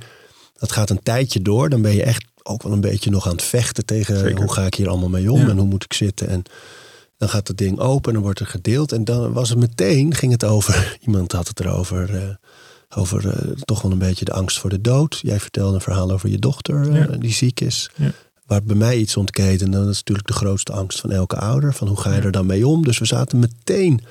[0.54, 1.70] Dat gaat een tijdje door.
[1.70, 4.20] Dan ben je echt ook wel een beetje nog aan het vechten tegen...
[4.20, 4.38] Zeker.
[4.38, 5.48] hoe ga ik hier allemaal mee om Ja.
[5.50, 6.28] en hoe moet ik zitten.
[6.28, 6.44] En
[7.18, 8.92] Dan gaat het ding open en dan wordt er gedeeld.
[8.92, 12.30] En dan was het meteen, ging het over, iemand had het erover, uh,
[12.96, 15.20] over uh, toch wel een beetje de angst voor de dood.
[15.22, 17.90] Jij vertelde een verhaal over je dochter uh, die ziek is.
[17.96, 18.12] Ja.
[18.46, 21.74] Waar bij mij iets ontketen, dat is natuurlijk de grootste angst van elke ouder.
[21.74, 22.84] Van hoe ga je er dan mee om?
[22.84, 24.02] Dus we zaten meteen,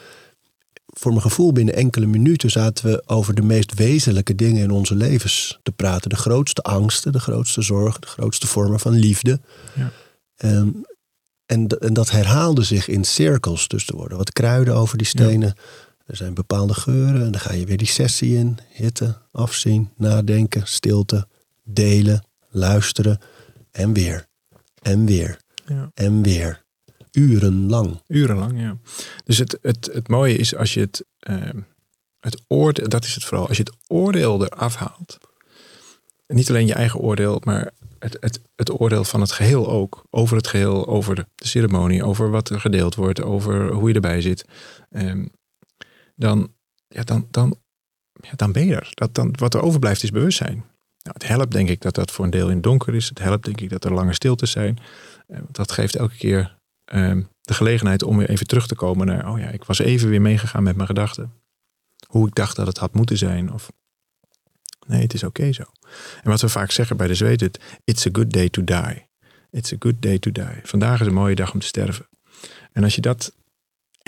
[0.87, 4.94] voor mijn gevoel binnen enkele minuten, zaten we over de meest wezenlijke dingen in onze
[4.94, 6.11] levens te praten.
[6.11, 9.40] De grootste angsten, de grootste zorgen, de grootste vormen van liefde.
[9.75, 9.90] Ja.
[10.37, 10.85] Um,
[11.47, 13.68] en, en, dat herhaalde zich in cirkels.
[13.68, 15.54] Dus er worden wat kruiden over die stenen.
[15.56, 15.62] Ja.
[16.09, 17.23] Er zijn bepaalde geuren.
[17.25, 18.59] En dan ga je weer die sessie in.
[18.73, 21.27] Hitte, afzien, nadenken, stilte,
[21.62, 23.21] delen, luisteren.
[23.71, 24.27] En weer.
[24.83, 25.41] En weer.
[25.67, 25.91] Ja.
[25.95, 26.65] En weer.
[27.12, 28.00] Urenlang.
[28.07, 28.77] Urenlang, ja.
[29.25, 31.37] Dus het, het, het mooie is als je het, uh,
[32.21, 35.19] het oordeel, dat is het vooral, als je het oordeel eraf haalt.
[36.27, 40.05] Niet alleen je eigen oordeel, maar het, het, het oordeel van het geheel ook.
[40.11, 43.95] Over het geheel, over de, de ceremonie, over wat er gedeeld wordt, over hoe je
[43.95, 44.45] erbij zit.
[44.91, 45.31] Um,
[46.19, 46.53] dan,
[46.89, 47.57] ja, dan, dan,
[48.21, 48.89] ja, dan ben je er.
[48.91, 50.57] Dat, dan, wat er overblijft is bewustzijn.
[51.03, 53.09] Nou, het helpt denk ik dat dat voor een deel in het donker is.
[53.09, 54.79] Het helpt denk ik dat er lange stiltes zijn.
[55.29, 56.59] Uh, dat geeft elke keer
[56.95, 59.31] uh, de gelegenheid om weer even terug te komen naar...
[59.31, 61.33] oh ja, ik was even weer meegegaan met mijn gedachten.
[62.07, 63.53] Hoe ik dacht dat het had moeten zijn.
[63.53, 63.73] Of
[64.87, 65.63] nee, het is oké zo.
[66.23, 69.07] En wat we vaak zeggen bij de zweet, het, it's a good day to die.
[69.51, 70.61] It's a good day to die.
[70.63, 72.09] Vandaag is een mooie dag om te sterven.
[72.73, 73.33] En als je dat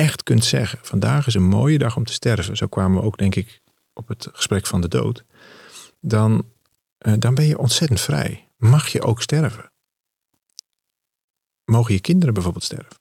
[0.01, 2.57] echt kunt zeggen, vandaag is een mooie dag om te sterven.
[2.57, 3.61] Zo kwamen we ook denk ik
[3.93, 5.25] op het gesprek van de dood.
[6.01, 6.45] Dan,
[6.99, 8.49] uh, dan ben je ontzettend vrij.
[8.57, 9.73] Mag je ook sterven?
[11.65, 12.99] Mogen je kinderen bijvoorbeeld sterven?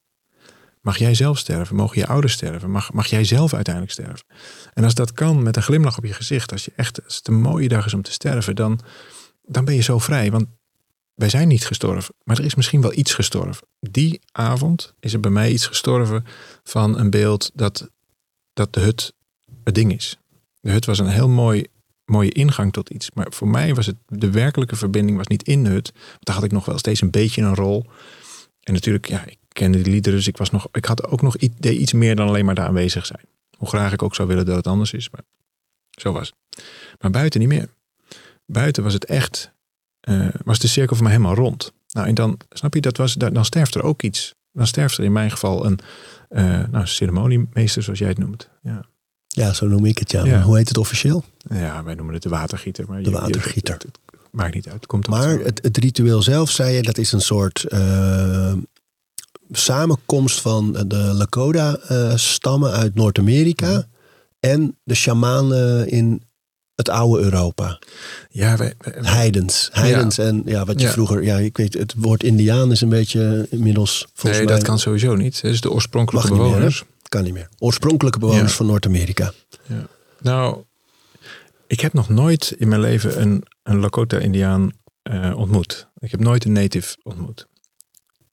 [0.81, 1.75] Mag jij zelf sterven?
[1.75, 2.71] Mogen je ouders sterven?
[2.71, 4.25] Mag, mag jij zelf uiteindelijk sterven?
[4.73, 7.27] En als dat kan met een glimlach op je gezicht, als je echt als het
[7.27, 8.79] een mooie dag is om te sterven, dan,
[9.41, 10.31] dan ben je zo vrij.
[10.31, 10.47] Want
[11.19, 13.67] wij zijn niet gestorven, maar er is misschien wel iets gestorven.
[13.79, 16.25] Die avond is er bij mij iets gestorven
[16.63, 17.89] van een beeld dat,
[18.53, 19.13] dat de hut
[19.63, 20.17] het ding is.
[20.61, 21.65] De hut was een heel mooi,
[22.05, 23.11] mooie ingang tot iets.
[23.11, 25.91] Maar voor mij was het de werkelijke verbinding was niet in de hut.
[25.93, 27.85] Want daar had ik nog wel steeds een beetje een rol.
[28.59, 31.37] En natuurlijk, ja, ik kende die liederen, dus ik, was nog, ik had ook nog
[31.37, 33.25] iets, iets meer dan alleen maar daar aanwezig zijn.
[33.57, 35.23] Hoe graag ik ook zou willen dat het anders is, maar
[35.89, 36.63] zo was het.
[36.99, 37.69] Maar buiten niet meer.
[38.45, 39.51] Buiten was het echt,
[40.09, 41.73] uh, was de cirkel voor mij helemaal rond.
[41.91, 44.35] Nou, en dan, snap je, dat was, dan sterft er ook iets.
[44.51, 45.79] Dan sterft er in mijn geval een
[46.29, 48.49] uh, nou, ceremoniemeester, zoals jij het noemt.
[48.61, 48.85] Ja.
[49.27, 50.25] Ja, zo noem ik het, ja.
[50.25, 50.41] ja.
[50.41, 51.23] Hoe heet het officieel?
[51.49, 52.85] Ja, wij noemen het de watergieter.
[52.87, 53.77] Maar de watergieter.
[53.79, 54.85] Je, het, het, maakt niet uit.
[54.85, 58.53] Komt maar het, het, ritueel zelf, zei je, dat is een soort uh,
[59.51, 63.87] samenkomst van de Lakota-stammen uit Noord-Amerika ja.
[64.39, 66.23] en de shamanen in
[66.79, 67.79] het oude Europa.
[68.29, 69.69] Ja, wij, wij, heidens.
[69.71, 70.23] Heidens ja.
[70.23, 70.91] en ja, wat je Ja.
[70.91, 74.55] vroeger, ja, ik weet, het woord Indiaan is een beetje inmiddels volgens nee, mij.
[74.57, 75.41] dat kan sowieso niet.
[75.41, 76.83] Het is de oorspronkelijke meer, bewoners.
[77.09, 77.49] Kan niet meer.
[77.57, 78.57] Oorspronkelijke bewoners Ja.
[78.57, 79.31] van Noord-Amerika.
[79.65, 79.87] Ja.
[80.21, 80.57] Nou,
[81.67, 85.87] ik heb nog nooit in mijn leven een, een Lakota-Indiaan eh, ontmoet.
[85.97, 87.47] Ik heb nooit een native ontmoet.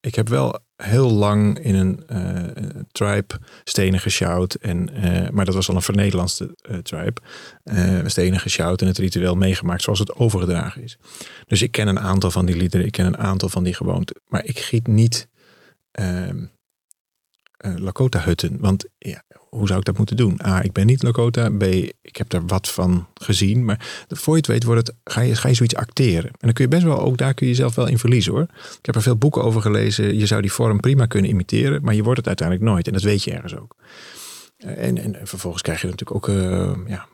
[0.06, 4.54] Ik heb wel heel lang in een eh, tribe stenen gesjouwd.
[4.54, 7.20] En, eh, maar dat was al een vernederlandste eh, tribe.
[8.08, 10.98] Stenen gesjouwd en het ritueel meegemaakt zoals het overgedragen is.
[11.46, 12.86] Dus ik ken een aantal van die liederen.
[12.86, 14.20] Ik ken een aantal van die gewoonten.
[14.26, 15.28] Maar ik giet niet
[15.90, 16.44] ehm,
[17.56, 18.60] eh, Lakota-hutten.
[18.60, 19.22] Want ja,
[19.56, 20.40] hoe zou ik dat moeten doen?
[20.46, 21.50] A, ik ben niet Lakota.
[21.50, 21.62] B,
[22.02, 23.64] ik heb daar wat van gezien.
[23.64, 26.30] Maar voor je het weet wordt het, ga, je, ga je zoiets acteren.
[26.30, 28.46] En dan kun je best wel, ook daar kun je jezelf wel in verliezen hoor.
[28.78, 30.18] Ik heb er veel boeken over gelezen.
[30.18, 31.82] Je zou die vorm prima kunnen imiteren.
[31.82, 32.86] Maar je wordt het uiteindelijk nooit.
[32.86, 33.76] En dat weet je ergens ook.
[34.56, 37.06] Eh, En, en vervolgens krijg je natuurlijk ook, eh, ja,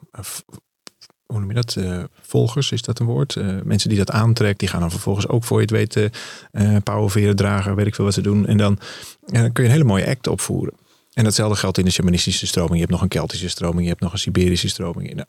[1.26, 1.76] hoe noem je dat?
[1.76, 3.37] Eh, volgers, is dat een woord?
[3.37, 6.11] Eh, mensen die dat aantrekt, die gaan dan vervolgens ook voor je het weten
[6.50, 8.46] eh pauwenveren dragen, weet ik veel wat ze doen.
[8.46, 8.78] En dan
[9.26, 10.74] kun je een hele mooie act opvoeren.
[11.12, 12.75] En datzelfde geldt in de shamanistische stroming.
[12.75, 15.14] Je hebt nog een Keltische stroming, je hebt nog een Siberische stroming.
[15.14, 15.27] Nou,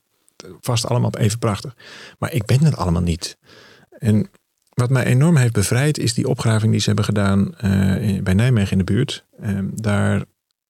[0.62, 1.76] vast allemaal even prachtig.
[2.20, 3.38] Maar ik ben het allemaal niet.
[3.90, 4.30] En
[4.74, 8.72] wat mij enorm heeft bevrijd is die opgraving die ze hebben gedaan eh, bij Nijmegen
[8.72, 9.26] in de buurt.
[9.42, 10.24] Ehm, daar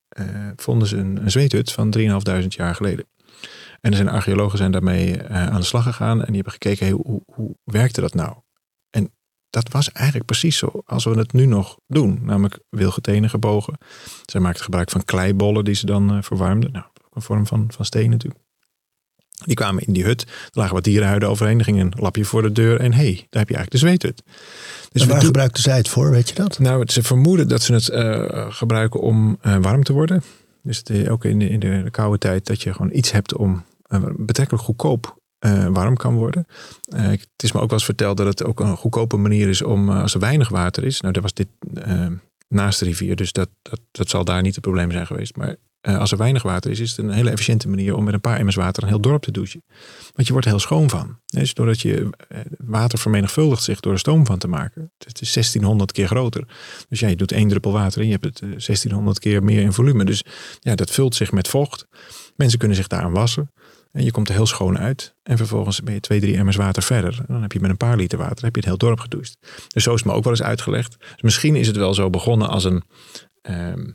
[0.10, 3.06] eh, vonden ze een, zweethut van 3.500 jaar geleden.
[3.82, 6.90] En er zijn archeologen zijn daarmee eh, aan de slag gegaan en die hebben gekeken,
[6.90, 8.36] hoe, hoe werkte dat nou?
[9.54, 12.20] Dat was eigenlijk precies zo als we het nu nog doen.
[12.22, 13.78] Namelijk wilgetenen gebogen.
[14.26, 16.72] Zij maakten gebruik van kleibollen die ze dan eh, verwarmden.
[16.72, 18.42] Nou, ook een vorm van, van steen natuurlijk.
[19.46, 20.22] Die kwamen in die hut.
[20.22, 21.58] Er lagen wat dierenhuiden overheen.
[21.58, 22.80] Er ging een lapje voor de deur.
[22.80, 24.24] En hé, hey, daar heb je eigenlijk de zweethut.
[24.92, 26.60] Dus en waar doen- gebruikten zij het voor, weet je dat?
[26.60, 30.24] nou, ze vermoeden dat ze het eh, gebruiken om eh, warm te worden.
[30.64, 33.64] Dus het, ook in de, in de koude tijd dat je gewoon iets hebt om
[34.18, 36.46] betrekkelijk goedkoop eh, warm kan worden.
[36.86, 39.62] Eh, het is me ook wel eens verteld dat het ook een goedkope manier is
[39.62, 41.02] om, eh, als er weinig water is.
[41.02, 41.48] Nou, daar was dit,
[42.48, 43.16] naast de rivier.
[43.16, 45.36] Dus dat, dat, dat zal daar niet het probleem zijn geweest.
[45.36, 48.22] Maar als er weinig water is, is het een hele efficiënte manier om met een
[48.22, 49.64] paar emmers water een heel dorp te douchen.
[50.14, 51.20] Want je wordt heel schoon van.
[51.26, 52.10] Dus doordat je
[52.58, 54.92] water vermenigvuldigt zich door er stoom van te maken.
[54.98, 56.48] Het is 1600 keer groter.
[56.90, 59.74] Dus ja, je doet één druppel water en je hebt het 1600 keer meer in
[59.74, 60.06] volume.
[60.06, 60.24] Dus
[60.60, 61.88] ja, dat vult zich met vocht.
[62.36, 63.52] Mensen kunnen zich daaraan wassen.
[63.94, 65.16] En je komt er heel schoon uit.
[65.24, 67.18] En vervolgens ben je twee, drie emmers water verder.
[67.20, 69.38] En dan heb je met een paar liter water heb je het heel dorp gedoucht.
[69.68, 70.96] Dus zo is het me ook wel eens uitgelegd.
[71.00, 72.84] Dus misschien is het wel zo begonnen als een,
[73.42, 73.92] ehm,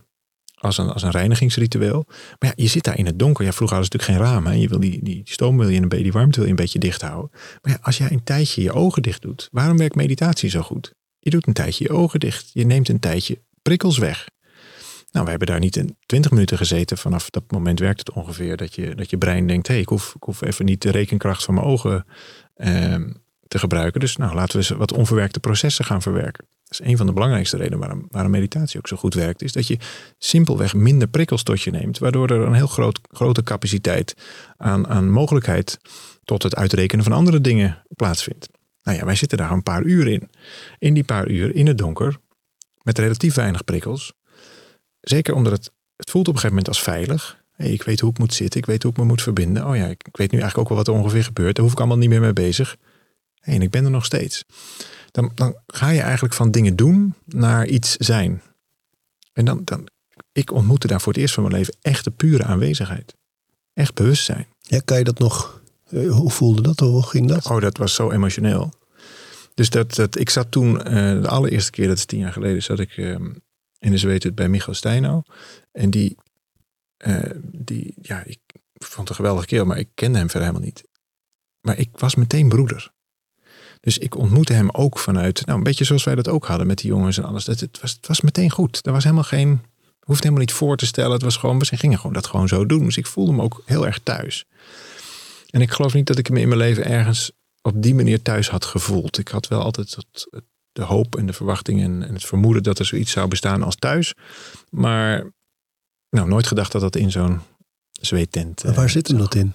[0.55, 2.05] als een, als een reinigingsritueel.
[2.09, 3.45] Maar ja, je zit daar in het donker.
[3.45, 4.53] Ja, vroeger hadden ze natuurlijk geen ramen.
[4.53, 6.57] En je wil die, die stoom wil je een beetje, die warmte wil je een
[6.57, 7.31] beetje dicht houden.
[7.63, 9.49] Maar ja, als jij een tijdje je ogen dicht doet.
[9.53, 10.95] Waarom werkt meditatie zo goed?
[11.19, 12.51] Je doet een tijdje je ogen dicht.
[12.53, 14.29] Je neemt een tijdje prikkels weg.
[15.11, 16.99] Nou, we hebben daar niet in 20 minuten gezeten.
[16.99, 19.89] Vanaf dat moment werkt het ongeveer dat je, dat je brein denkt: hé, hey, ik,
[19.89, 22.07] hoef, ik hoef even niet de rekenkracht van mijn ogen
[22.55, 22.95] eh,
[23.49, 24.01] te gebruiken.
[24.01, 26.47] Dus nou, laten we eens wat onverwerkte processen gaan verwerken.
[26.65, 29.43] Dat is een van de belangrijkste redenen waarom, waarom meditatie ook zo goed werkt.
[29.43, 29.79] Is dat je
[30.19, 31.99] simpelweg minder prikkels tot je neemt.
[31.99, 34.15] Waardoor er een heel groot, grote capaciteit
[34.57, 35.79] aan, aan mogelijkheid
[36.25, 38.49] tot het uitrekenen van andere dingen plaatsvindt.
[38.83, 40.31] Nou ja, wij zitten daar een paar uur in.
[40.79, 42.17] In die paar uur in het donker,
[42.83, 44.13] met relatief weinig prikkels,
[45.09, 47.43] Zeker omdat het, het voelt op een gegeven moment als veilig.
[47.53, 49.67] Hey, ik weet hoe ik moet zitten, ik weet hoe ik me moet verbinden.
[49.67, 51.55] Oh ja, ik, ik weet nu eigenlijk ook wel wat er ongeveer gebeurt.
[51.55, 52.77] Daar hoef ik allemaal niet meer mee bezig.
[53.41, 54.45] Hey, en ik ben er nog steeds.
[55.11, 58.43] Dan, dan ga je eigenlijk van dingen doen naar iets zijn.
[59.33, 59.89] En dan, dan,
[60.33, 63.15] ik ontmoette daar voor het eerst van mijn leven echte pure aanwezigheid.
[63.73, 64.47] Echt bewustzijn.
[64.61, 65.63] Ja, kan je dat nog?
[65.91, 66.81] Eh, hoe voelde dat?
[66.81, 67.51] Hoe ging dat?
[67.51, 68.73] Oh, dat was zo emotioneel.
[69.55, 72.63] Dus dat, dat, ik zat toen, uh, de allereerste keer, dat is tien jaar geleden,
[72.63, 73.17] zat ik uh,
[73.79, 75.23] in de zweet bij Michael Steino.
[75.73, 76.17] En die,
[77.07, 78.41] uh, die, ja, ik
[78.75, 80.85] vond het een geweldige kerel, maar ik kende hem verder helemaal niet.
[81.61, 82.91] Maar ik was meteen broeder.
[83.81, 86.79] Dus ik ontmoette hem ook vanuit, nou een beetje zoals wij dat ook hadden met
[86.79, 87.45] die jongens en alles.
[87.45, 88.87] Dat, het, was, het was meteen goed.
[88.87, 89.61] Er was helemaal geen,
[90.01, 91.13] hoeft helemaal niet voor te stellen.
[91.13, 92.85] Het was gewoon, we gingen gewoon dat gewoon zo doen.
[92.85, 94.45] Dus ik voelde me ook heel erg thuis.
[95.51, 98.49] En ik geloof niet dat ik me in mijn leven ergens op die manier thuis
[98.49, 99.19] had gevoeld.
[99.19, 100.43] Ik had wel altijd het,
[100.79, 103.77] de hoop en de verwachting en, en, het vermoeden dat er zoiets zou bestaan als
[103.77, 104.15] thuis.
[104.71, 105.33] Maar
[106.11, 107.41] nou, nooit gedacht dat dat in zo'n
[108.01, 108.63] zweettent.
[108.63, 109.53] waar uh, zit hem dat in?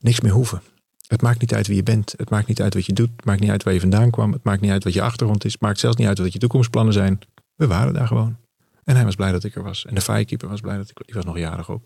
[0.00, 0.62] Niks meer hoeven.
[1.06, 2.14] Het maakt niet uit wie je bent.
[2.16, 3.10] Het maakt niet uit wat je doet.
[3.16, 4.32] Het maakt niet uit waar je vandaan kwam.
[4.32, 5.52] Het maakt niet uit wat je achtergrond is.
[5.52, 7.18] Het maakt zelfs niet uit wat je toekomstplannen zijn.
[7.54, 8.36] We waren daar gewoon.
[8.84, 9.86] En hij was blij dat ik er was.
[9.86, 11.84] En de firekeeper was blij dat ik Die was nog jarig ook.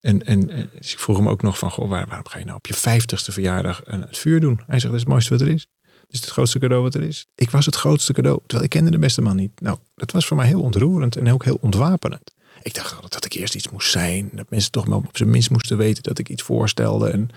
[0.00, 0.46] En, en,
[0.78, 3.32] dus ik vroeg hem ook nog van, goh, waarom ga je nou op je vijftigste
[3.32, 4.56] verjaardag het vuur doen?
[4.66, 5.68] Hij zegt, dat is het mooiste wat er is
[6.08, 7.26] is het grootste cadeau wat er is.
[7.34, 9.60] Ik was het grootste cadeau, terwijl ik kende de beste man niet.
[9.60, 12.34] Nou, dat was voor mij heel ontroerend en ook heel ontwapenend.
[12.62, 14.30] Ik dacht dat ik eerst iets moest zijn.
[14.32, 17.10] Dat mensen toch wel op zijn minst moesten weten dat ik iets voorstelde.
[17.10, 17.30] En,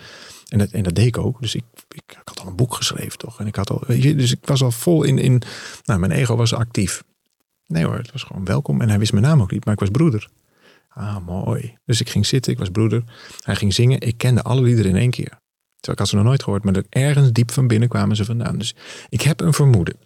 [0.48, 1.40] en, dat, en dat deed ik ook.
[1.40, 3.40] Dus ik, ik, ik had al een boek geschreven, toch?
[3.40, 5.42] En ik had al, weet je, dus ik was al vol in, in.
[5.84, 7.02] Nou, mijn ego was actief.
[7.66, 8.80] Nee hoor, het was gewoon welkom.
[8.80, 10.28] En hij wist mijn naam ook niet, maar ik was broeder.
[10.88, 11.76] Ah, mooi.
[11.84, 13.04] Dus ik ging zitten, ik was broeder.
[13.40, 14.00] Hij ging zingen.
[14.00, 15.40] Ik kende alle liederen in één keer.
[15.82, 18.58] Terwijl ik had ze nog nooit gehoord, maar ergens diep van binnen kwamen ze vandaan.
[18.58, 18.74] Dus
[19.08, 19.96] ik heb een vermoeden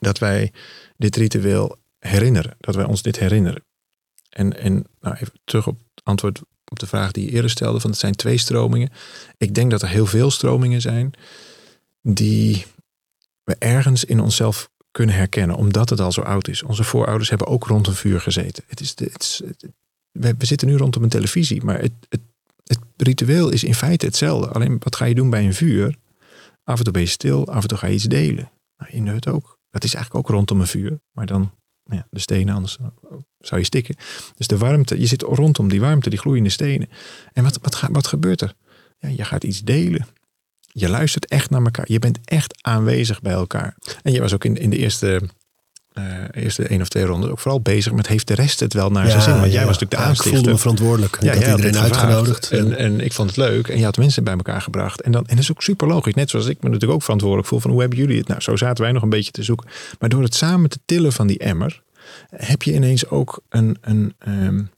[0.00, 0.52] dat wij
[0.96, 2.56] dit ritueel herinneren.
[2.58, 3.64] Dat wij ons dit herinneren.
[4.28, 7.80] En, en nou even terug op het antwoord op de vraag die je eerder stelde:
[7.80, 8.90] van het zijn twee stromingen.
[9.36, 11.12] Ik denk dat er heel veel stromingen zijn
[12.02, 12.66] die
[13.44, 16.62] we ergens in onszelf kunnen herkennen, omdat het al zo oud is.
[16.62, 18.64] Onze voorouders hebben ook rond een vuur gezeten.
[18.66, 19.42] Het is het
[20.12, 21.92] we, zitten nu rondom een televisie, maar het
[22.64, 24.48] het ritueel is in feite hetzelfde.
[24.48, 25.96] Alleen wat ga je doen bij een vuur?
[26.64, 28.50] Af en toe ben je stil, af en toe ga je iets delen.
[28.76, 29.58] Nou, in de ook.
[29.70, 31.00] Dat is eigenlijk ook rondom een vuur.
[31.12, 31.52] Maar dan
[31.84, 32.78] nou ja, de stenen, anders
[33.38, 33.96] zou je stikken.
[34.36, 36.88] Dus de warmte, je zit rondom die warmte, die gloeiende stenen.
[37.32, 38.54] En wat, wat, wat gebeurt er?
[38.98, 40.06] Ja, je gaat iets delen.
[40.72, 41.84] Je luistert echt naar elkaar.
[41.88, 43.76] Je bent echt aanwezig bij elkaar.
[44.02, 45.22] En je was ook in, in de eerste
[45.94, 48.90] uh, eerste één of twee ronden ook vooral bezig met heeft de rest het wel
[48.90, 49.40] naar zijn zin.
[49.40, 50.32] Want jij was natuurlijk de ja, aanstichter.
[50.32, 51.18] Ik voelde me verantwoordelijk.
[51.20, 52.50] Ja, had iedereen uitgenodigd.
[52.50, 53.68] En, en ik vond het leuk.
[53.68, 55.00] En je had mensen bij elkaar gebracht.
[55.00, 56.14] En, dan, en dat is ook super logisch.
[56.14, 58.28] Net zoals ik me natuurlijk ook verantwoordelijk voel van hoe hebben jullie het?
[58.28, 59.68] Nou, zo zaten wij nog een beetje te zoeken.
[59.98, 61.82] Maar door het samen te tillen van die emmer,
[62.30, 63.76] heb je ineens ook een...
[63.80, 64.70] een um,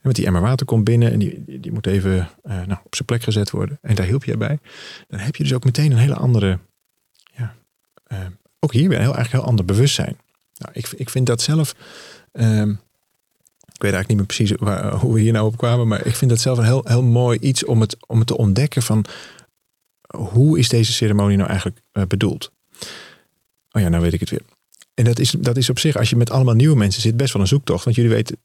[0.00, 3.06] met die emmer water komt binnen en die, die, moet even uh, nou, op zijn
[3.06, 3.78] plek gezet worden.
[3.82, 4.58] En daar hielp je bij.
[5.08, 6.58] Dan heb je dus ook meteen een hele andere,
[7.36, 7.54] ja,
[8.12, 8.18] uh,
[8.60, 10.16] ook hier weer een heel, eigenlijk heel ander bewustzijn.
[10.58, 11.74] Nou, ik, ik vind dat zelf.
[12.32, 12.70] Ehm,
[13.72, 15.88] ik weet eigenlijk niet meer precies waar, hoe we hier nou op kwamen.
[15.88, 18.36] Maar ik vind dat zelf een heel, heel mooi iets om het, om het te
[18.36, 19.04] ontdekken van
[20.16, 22.52] hoe is deze ceremonie nou eigenlijk uh, bedoeld.
[23.70, 24.42] Oh ja, nou weet ik het weer.
[24.94, 27.32] En dat is, dat is op zich, als je met allemaal nieuwe mensen zit, best
[27.32, 27.84] wel een zoektocht.
[27.84, 28.36] Want jullie weten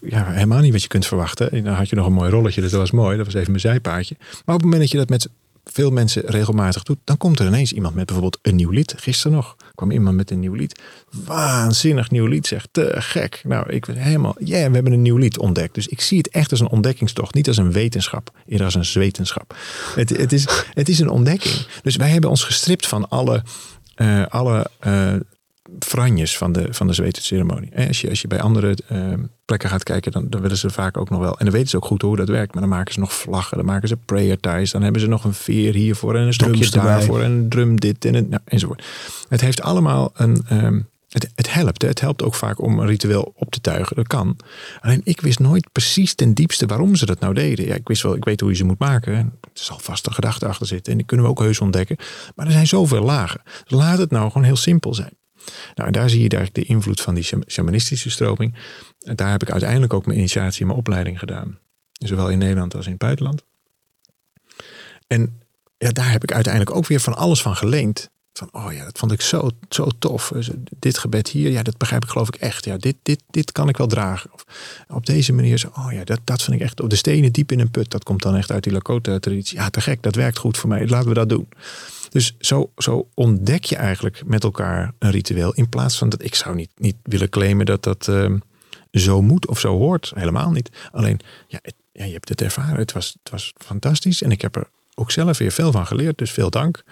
[0.00, 1.50] ja, helemaal niet wat je kunt verwachten.
[1.50, 3.16] En dan had je nog een mooi rolletje, dus dat was mooi.
[3.16, 4.16] Dat was even mijn zijpaadje.
[4.18, 5.28] Maar op het moment dat je dat met
[5.74, 8.94] veel mensen regelmatig doet, dan komt er ineens iemand met bijvoorbeeld een nieuw lid.
[8.96, 10.80] Gisteren nog kwam iemand met een nieuw lied.
[11.24, 12.66] Waanzinnig nieuw lied, zeg.
[12.70, 13.40] Te gek.
[13.44, 15.74] Nou, ik was helemaal, ja, we hebben een nieuw lied ontdekt.
[15.74, 17.34] Dus ik zie het echt als een ontdekkingstocht.
[17.34, 19.56] Niet als een wetenschap, eerder als een zwetenschap.
[19.94, 21.66] Het, het, is, het is een ontdekking.
[21.82, 23.42] Dus wij hebben ons gestript van alle,
[23.96, 25.14] uh, alle uh,
[25.78, 27.86] franjes van de, van de zwetenceremonie.
[27.88, 29.12] Als je, als je bij andere uh,
[29.44, 31.38] plekken gaat kijken, dan, dan willen ze vaak ook nog wel.
[31.38, 32.52] En dan weten ze ook goed hoe dat werkt.
[32.52, 34.70] Maar dan maken ze nog vlaggen, dan maken ze prayer ties.
[34.70, 38.04] Dan hebben ze nog een veer hiervoor en een stokje daarvoor en een drum dit
[38.04, 38.84] en het, nou, enzovoort.
[39.28, 40.46] Het heeft allemaal een...
[40.52, 41.82] Um, het, het, helpt.
[41.82, 43.96] Het helpt ook vaak om een ritueel op te tuigen.
[43.96, 44.36] Dat kan.
[44.80, 47.66] Alleen ik wist nooit precies ten diepste waarom ze dat nou deden.
[47.66, 49.12] Ja, ik wist wel, ik weet hoe je ze moet maken.
[49.14, 50.92] Er zal vast een gedachte achter zitten.
[50.92, 51.96] En die kunnen we ook heus ontdekken.
[52.34, 53.40] Maar er zijn zoveel lagen.
[53.44, 55.12] Dus laat het nou gewoon heel simpel zijn.
[55.74, 58.54] Nou, en daar zie je eigenlijk de invloed van die shamanistische stroming.
[59.00, 61.58] En daar heb ik uiteindelijk ook mijn initiatie en mijn opleiding gedaan.
[61.92, 63.44] Zowel in Nederland als in het buitenland.
[65.06, 65.40] En
[65.78, 68.10] ja, daar heb ik uiteindelijk ook weer van alles van geleend.
[68.38, 70.32] Van, oh ja, dat vond ik zo, zo tof.
[70.78, 72.64] Dit gebed hier, ja, dat begrijp ik geloof ik echt.
[72.64, 74.32] Ja, dit, dit, dit kan ik wel dragen.
[74.32, 74.44] Of
[74.88, 76.80] op deze manier, zo, oh ja, dat, dat vind ik echt.
[76.80, 79.58] Op de stenen diep in een put, dat komt dan echt uit die Lakota-traditie.
[79.58, 80.88] Ja, te gek, dat werkt goed voor mij.
[80.88, 81.48] Laten we dat doen.
[82.10, 85.52] Dus zo, zo ontdek je eigenlijk met elkaar een ritueel.
[85.52, 88.34] In plaats van dat ik zou niet, niet willen claimen dat dat uh,
[88.90, 90.12] zo moet of zo hoort.
[90.14, 90.70] Helemaal niet.
[90.92, 91.60] Alleen, ja,
[91.92, 92.78] ja, je hebt het ervaren.
[92.78, 94.22] Het was, het was fantastisch.
[94.22, 96.18] En ik heb er ook zelf weer veel van geleerd.
[96.18, 96.82] Dus veel dank.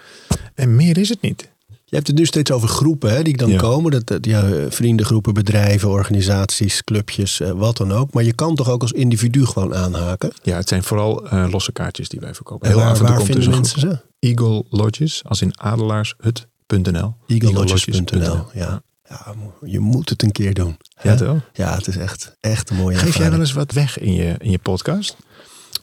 [0.55, 1.51] En meer is het niet.
[1.93, 3.91] Je hebt het nu steeds over groepen hè, die dan komen.
[3.91, 8.13] Dat, dat, ja, vriendengroepen, bedrijven, organisaties, clubjes, eh, wat dan ook.
[8.13, 10.31] Maar je kan toch ook als individu gewoon aanhaken?
[10.43, 12.67] Ja, het zijn vooral uh, losse kaartjes die wij verkopen.
[12.67, 13.99] Heel waar, waar vinden dus mensen ze?
[14.19, 17.15] Eagle Lodges, als in adelaarshut.nl.
[17.27, 18.81] Eaglelodges.nl, ja.
[19.09, 19.35] ja.
[19.61, 20.77] Je moet het een keer doen.
[21.01, 21.37] Ja, toch?
[21.53, 23.21] Ja, het is echt, echt een mooie Geef ervaring.
[23.21, 25.15] jij wel eens wat weg in je, in je podcast?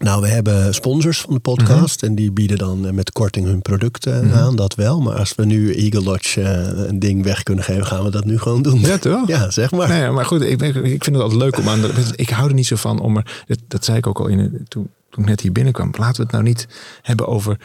[0.04, 2.02] Nou, we hebben sponsors van de podcast.
[2.02, 4.36] En die bieden dan eh, met korting hun producten Mhm.
[4.36, 5.00] aan, dat wel.
[5.00, 8.24] Maar als we nu Eagle Lodge eh, een ding weg kunnen geven, gaan we dat
[8.24, 8.80] nu gewoon doen.
[8.80, 9.28] Ja, toch?
[9.28, 9.88] Ja, zeg maar.
[9.88, 12.12] Nee, maar goed, ik, ik vind het altijd leuk om aan de.
[12.16, 13.42] Ik hou er niet zo van om er.
[13.46, 15.90] Dat, dat zei ik ook al in, toen, toen ik net hier binnenkwam.
[15.98, 16.68] Laten we het nou niet
[17.02, 17.58] hebben over,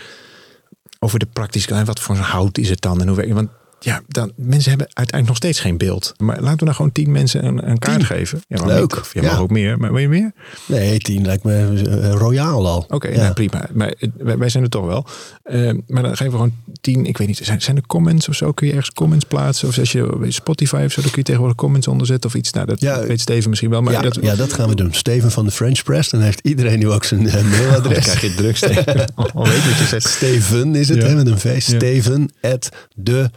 [1.00, 1.88] over de praktische kant.
[1.88, 3.34] Wat voor hout is het dan en hoe werkt?
[3.34, 6.14] Want ja, dan, mensen hebben uiteindelijk nog steeds geen beeld.
[6.18, 8.06] Maar laten we nou gewoon tien mensen een, een kaart Tien.
[8.06, 8.42] geven.
[8.48, 8.82] Ja, Leuk.
[8.82, 9.00] niet.
[9.00, 9.28] Of, je Ja.
[9.32, 9.78] mag ook meer.
[9.78, 10.32] Maar wil je meer?
[10.66, 12.86] Nee, tien lijkt me eh, royaal al.
[12.90, 13.16] Oké, Ja.
[13.22, 13.68] nou, prima.
[13.74, 15.06] Maar het- wij, wij zijn er toch wel.
[15.44, 17.06] Eh, maar dan geven we gewoon tien.
[17.06, 18.52] Ik weet niet, zijn, zijn er comments of zo?
[18.52, 19.68] Kun je ergens comments plaatsen?
[19.68, 22.52] Of als je Spotify of zo, dan kun je tegenwoordig comments onderzetten of iets.
[22.52, 23.82] Nou, dat Ja, weet Steven misschien wel.
[23.82, 24.94] Maar ja, dat, ja, dat gaan we doen.
[24.94, 26.10] Steven van de French Press.
[26.10, 28.00] Dan heeft iedereen nu ook zijn eh, Dan mailadres.
[28.04, 29.14] krijg je druk, Steven.
[29.16, 30.00] Al weet je.
[30.00, 31.62] Steven is het, hè, met een V.
[31.62, 33.30] Steven at de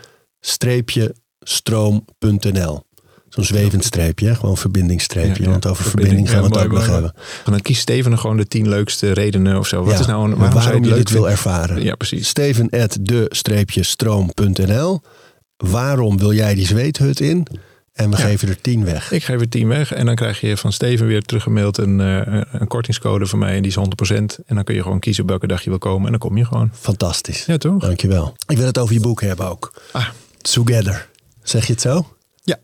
[1.42, 2.86] stroom.nl.
[3.28, 5.42] Zo'n zwevend streepje, gewoon verbindingsstreepje.
[5.42, 5.48] Ja.
[5.50, 6.28] Want over Verbinding.
[6.28, 7.22] verbinding gaan we het ook mooi, nog hebben.
[7.44, 9.82] En dan kiest Steven er gewoon de tien leukste redenen of zo.
[9.84, 11.82] Wat Ja, is nou een, en waarom, zou waarom je dit wil ervaren.
[11.82, 12.28] Ja, precies.
[12.28, 15.00] Steven at de streepje stroom.nl.
[15.56, 17.46] Waarom wil jij die zweethut in?
[17.92, 18.22] En we Ja.
[18.22, 19.12] geven er tien weg.
[19.12, 22.42] Ik geef er tien weg en dan krijg je van Steven weer teruggemaild een, eh,
[22.52, 23.54] een kortingscode van mij.
[23.54, 24.38] En die is 100%.
[24.46, 26.04] En dan kun je gewoon kiezen op welke dag je wil komen.
[26.04, 26.70] En dan kom je gewoon.
[26.72, 27.44] Fantastisch.
[27.46, 27.80] Ja, toch?
[27.80, 28.34] Dankjewel.
[28.46, 29.72] Ik wil het over je boek hebben ook.
[29.92, 30.06] Ah,
[30.40, 31.08] Together.
[31.42, 32.16] Zeg je het zo?
[32.42, 32.58] ja.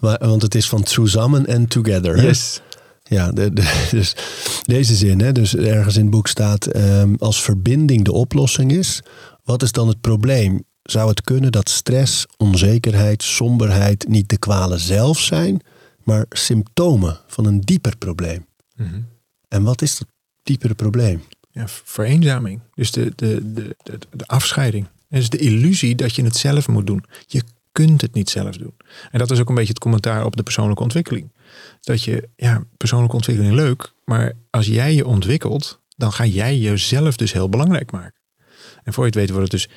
[0.00, 2.16] Want het is van Zusammen en Together.
[2.16, 2.26] hè?
[2.26, 2.60] Yes.
[3.02, 4.16] Ja, de, de- dus
[4.62, 9.00] deze zin, hè, dus ergens in het boek staat: ehm, als verbinding de oplossing is,
[9.44, 10.64] wat is dan het probleem?
[10.82, 15.60] Zou het kunnen dat stress, onzekerheid, somberheid niet de kwalen zelf zijn,
[16.04, 18.46] maar symptomen van een dieper probleem?
[18.76, 19.00] Mhm.
[19.48, 20.08] En wat is dat
[20.42, 21.22] diepere probleem?
[21.50, 22.60] Ja, vereenzaming.
[22.74, 24.86] Dus de, de, de, de, de afscheiding.
[25.08, 27.04] Het is de illusie dat je het zelf moet doen.
[27.26, 27.42] Je
[27.72, 28.74] kunt het niet zelf doen.
[29.10, 31.32] En dat is ook een beetje het commentaar op de persoonlijke ontwikkeling.
[31.80, 37.16] Dat je, ja, persoonlijke ontwikkeling leuk, maar als jij je ontwikkelt, dan ga jij jezelf
[37.16, 38.14] dus heel belangrijk maken.
[38.84, 39.68] En voor je het weet wordt het dus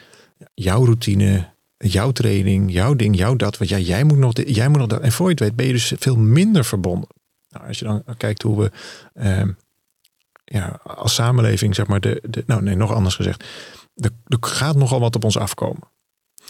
[0.53, 3.57] jouw routine, jouw training, jouw ding, jouw dat.
[3.57, 5.01] Want ja, jij moet nog, jij moet nog dat.
[5.01, 7.09] En voor je het weet ben je dus veel minder verbonden.
[7.49, 8.71] Nou, als je dan kijkt hoe we
[9.13, 9.51] ehm,
[10.45, 13.45] ja, als samenleving, zeg maar, de, nou nee, nog anders gezegd,
[13.95, 15.89] er, gaat nogal wat op ons afkomen.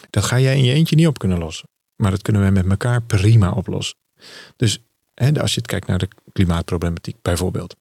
[0.10, 1.70] Dat ga jij in je eentje niet op kunnen lossen.
[1.96, 3.98] Maar dat kunnen wij met elkaar prima oplossen.
[4.56, 7.76] Dus hè, als je het kijkt naar de klimaatproblematiek bijvoorbeeld.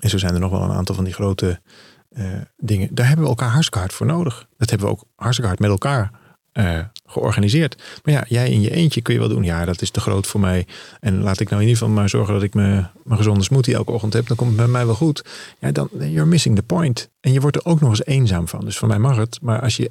[0.00, 1.60] En zo zijn er nog wel een aantal van die grote
[2.08, 2.94] eh, dingen.
[2.94, 4.46] Daar hebben we elkaar hartstikke hard voor nodig.
[4.56, 6.17] Dat hebben we ook hartstikke hard met elkaar
[6.58, 7.82] eh, georganiseerd.
[8.04, 9.42] Maar ja, jij in je eentje kun je wel doen.
[9.42, 10.66] Ja, dat is te groot voor mij.
[11.00, 13.74] En laat ik nou in ieder geval maar zorgen dat ik me, mijn gezonde smoothie
[13.74, 14.26] elke ochtend heb.
[14.26, 15.24] Dan komt het bij mij wel goed.
[15.58, 17.10] Ja, dan you're missing the point.
[17.20, 18.64] En je wordt er ook nog eens eenzaam van.
[18.64, 19.38] Dus voor mij mag het.
[19.42, 19.90] Maar als je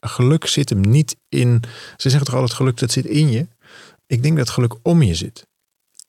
[0.00, 1.62] geluk zit hem niet in.
[1.96, 3.46] Ze zeggen toch altijd geluk dat zit in je.
[4.06, 5.46] Ik denk dat geluk om je zit.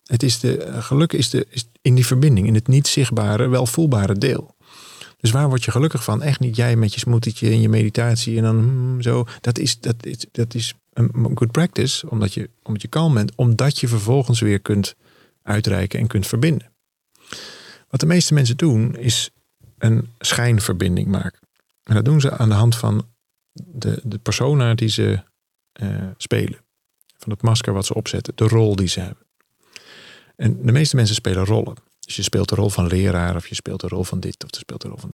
[0.04, 3.48] Het is de, eh, geluk is, de, is in die verbinding, in het niet zichtbare,
[3.48, 4.56] wel voelbare deel.
[5.21, 6.21] Dus waar word je gelukkig van?
[6.21, 9.25] Echt niet jij met je smoetietje en je meditatie en dan hmm, zo.
[9.41, 13.36] Dat is, dat is, dat is een good practice, omdat je, omdat je kalm bent,
[13.36, 14.95] omdat je vervolgens weer kunt
[15.43, 16.71] uitreiken en kunt verbinden.
[17.89, 19.29] Wat de meeste mensen doen, is
[19.77, 21.39] een schijnverbinding maken.
[21.84, 23.07] En dat doen ze aan de hand van
[23.53, 25.23] de, de persona die ze
[25.81, 26.60] uh, spelen.
[27.17, 29.25] Van het masker wat ze opzetten, de rol die ze hebben.
[30.36, 31.75] En de meeste mensen spelen rollen.
[32.12, 34.50] Dus je speelt de rol van leraar, of je speelt de rol van dit, of
[34.52, 35.10] je speelt de rol van.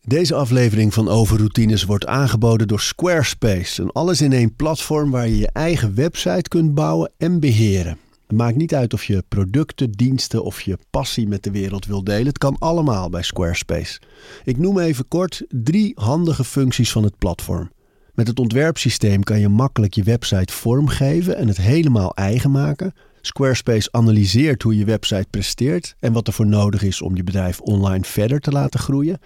[0.00, 3.82] Deze aflevering van Overroutines wordt aangeboden door Squarespace.
[3.82, 7.98] Een alles in één platform waar je je eigen website kunt bouwen en beheren.
[8.26, 12.04] Het maakt niet uit of je producten, diensten of je passie met de wereld wil
[12.04, 12.26] delen.
[12.26, 14.00] Het kan allemaal bij Squarespace.
[14.44, 17.70] Ik noem even kort drie handige functies van het platform.
[18.14, 22.94] Met het ontwerpsysteem kan je makkelijk je website vormgeven en het helemaal eigen maken.
[23.22, 27.60] Squarespace analyseert hoe je website presteert en wat er voor nodig is om je bedrijf
[27.60, 29.18] online verder te laten groeien.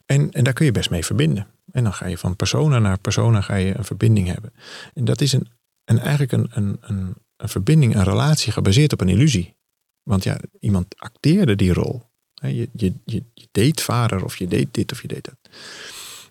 [0.06, 1.46] En, en daar kun je best mee verbinden.
[1.76, 4.52] En dan ga je van persona naar persona ga je een verbinding hebben.
[4.94, 5.48] En dat is een,
[5.84, 9.56] en eigenlijk een, een, een, verbinding, een relatie gebaseerd op een illusie.
[10.02, 12.02] Want ja, iemand acteerde die rol.
[12.34, 15.36] Je, je, je, je deed vader of je deed dit of je deed dat.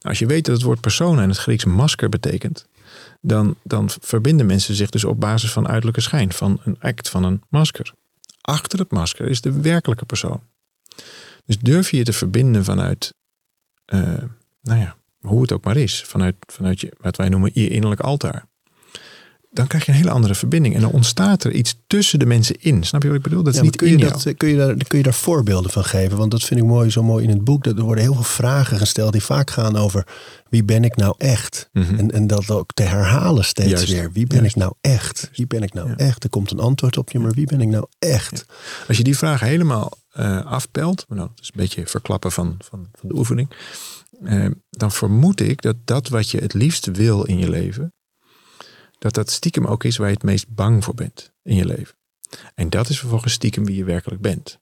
[0.02, 2.68] Als je weet dat het woord persona in het Grieks masker betekent,
[3.22, 7.24] dan, dan verbinden mensen zich dus op basis van uiterlijke schijn, van een act, van
[7.24, 7.94] een masker.
[8.42, 10.42] Achter het masker is de werkelijke persoon.
[11.46, 13.14] Dus durf je je te verbinden vanuit,
[13.94, 14.24] uh,
[14.62, 14.96] nou ja,
[15.26, 18.46] hoe het ook maar is, vanuit, vanuit je, wat wij noemen je innerlijk altaar
[19.56, 20.76] dan krijg je een hele andere verbinding.
[20.76, 22.84] En dan ontstaat er iets tussen de mensen in.
[22.84, 23.44] Snap je wat ik bedoel?
[23.44, 26.18] Dat is niet kun, je dat, kun, je daar, kun je daar voorbeelden van geven?
[26.18, 27.64] Want dat vind ik mooi, zo mooi in het boek.
[27.64, 30.08] Dat er worden heel veel vragen gesteld die vaak gaan over
[30.50, 31.70] wie ben ik nou echt?
[31.74, 31.96] Mhm.
[31.96, 34.12] en, en dat ook te herhalen steeds weer.
[34.12, 35.30] Wie ben ik nou echt?
[35.36, 36.24] Wie ben ik nou echt?
[36.24, 38.46] Er komt een antwoord op je, maar wie ben ik nou echt?
[38.88, 42.88] Als je die vraag helemaal uh, afpelt, nou, dat is een beetje verklappen van, van,
[43.00, 43.50] van de oefening.
[44.22, 47.94] Uh, dan vermoed ik dat dat wat je het liefst wil in je leven,
[48.98, 51.96] dat dat stiekem ook is waar je het meest bang voor bent in je leven.
[52.56, 54.60] En dat is vervolgens stiekem wie je werkelijk bent.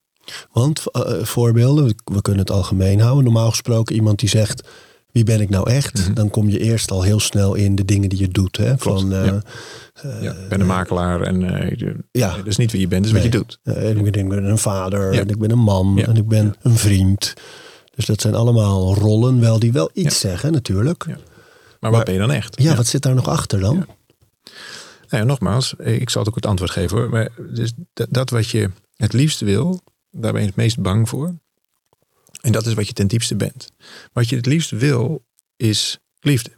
[0.51, 3.23] Want uh, voorbeelden, we kunnen het algemeen houden.
[3.23, 4.67] Normaal gesproken iemand die zegt,
[5.11, 5.99] wie ben ik nou echt?
[5.99, 6.13] Mhm.
[6.13, 8.57] Dan kom je eerst al heel snel in de dingen die je doet.
[8.57, 8.77] Hè?
[8.77, 9.41] Van, uh, ja.
[10.21, 10.31] ja.
[10.31, 11.39] ik ben een makelaar en
[12.11, 12.37] ja.
[12.37, 13.59] dat is niet wie je bent, dat is wat je doet.
[14.15, 17.33] ik ben een vader, en ik ben een man en ik ben een vriend.
[17.95, 21.06] Dus dat zijn allemaal rollen wel die wel iets zeggen natuurlijk.
[21.06, 21.19] Maar,
[21.79, 22.62] maar wat ben je dan echt?
[22.62, 23.86] Ja, wat zit daar nog achter dan?
[25.10, 27.10] Nou nogmaals, ik zal het ook het antwoord geven hoor.
[27.10, 31.36] Maar dus dat wat je het liefst wil, daar ben je het meest bang voor.
[32.41, 33.71] En dat is wat je ten diepste bent.
[34.13, 35.25] Wat je het liefst wil,
[35.56, 36.51] is liefde.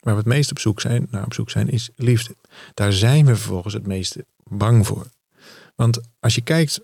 [0.00, 2.36] Waar we het meest op zoek zijn, naar op zoek zijn, is liefde.
[2.74, 5.06] Daar zijn we vervolgens het meeste bang voor.
[5.74, 6.80] Want als je kijkt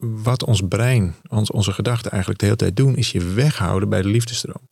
[0.00, 4.02] wat ons brein, ons, onze gedachten eigenlijk de hele tijd doen, is je weghouden bij
[4.02, 4.68] de liefdestroom.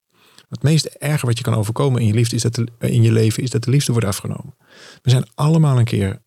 [0.49, 3.43] Het meest erge wat je kan overkomen in je, liefde is dat in je leven
[3.43, 4.57] is dat de liefde wordt afgenomen.
[5.03, 6.21] We zijn allemaal een keer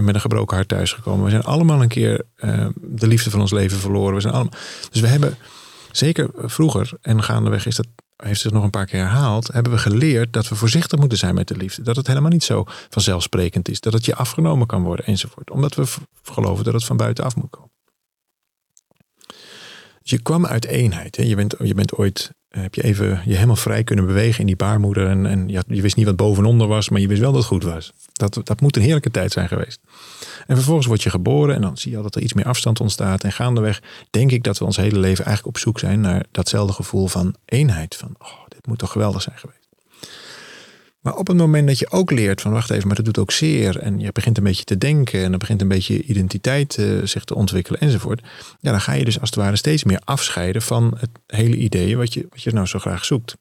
[0.00, 1.24] met een gebroken hart thuisgekomen.
[1.24, 4.14] We zijn allemaal een keer uh, de liefde van ons leven verloren.
[4.14, 4.52] We zijn allemaal,
[4.90, 5.36] dus we hebben,
[5.92, 9.78] zeker vroeger en gaandeweg is dat, heeft zich nog een paar keer herhaald, hebben we
[9.78, 11.82] geleerd dat we voorzichtig moeten zijn met de liefde.
[11.82, 13.80] Dat het helemaal niet zo vanzelfsprekend is.
[13.80, 15.50] Dat het je afgenomen kan worden enzovoort.
[15.50, 15.84] Omdat we
[16.22, 17.74] geloven dat het van buitenaf moet komen.
[20.08, 21.16] Je kwam uit eenheid.
[21.16, 21.22] Hè?
[21.22, 24.56] Je, bent, je bent ooit heb je even je helemaal vrij kunnen bewegen in die
[24.56, 25.08] baarmoeder.
[25.08, 27.50] En, en ja, je wist niet wat bovenonder was, maar je wist wel dat het
[27.50, 27.92] goed was.
[28.12, 29.80] Dat, dat moet een heerlijke tijd zijn geweest.
[30.46, 32.80] En vervolgens word je geboren en dan zie je al dat er iets meer afstand
[32.80, 33.24] ontstaat.
[33.24, 36.72] En gaandeweg denk ik dat we ons hele leven eigenlijk op zoek zijn naar datzelfde
[36.72, 37.96] gevoel van eenheid.
[37.96, 39.65] Van, oh, dit moet toch geweldig zijn geweest.
[41.06, 43.32] Maar op het moment dat je ook leert van wacht even, maar dat doet ook
[43.32, 43.78] zeer.
[43.78, 47.24] En je begint een beetje te denken en dan begint een beetje identiteit uh, zich
[47.24, 48.22] te ontwikkelen enzovoort.
[48.60, 51.96] Ja, dan ga je dus als het ware steeds meer afscheiden van het hele idee
[51.96, 53.36] wat je, wat je nou zo graag zoekt.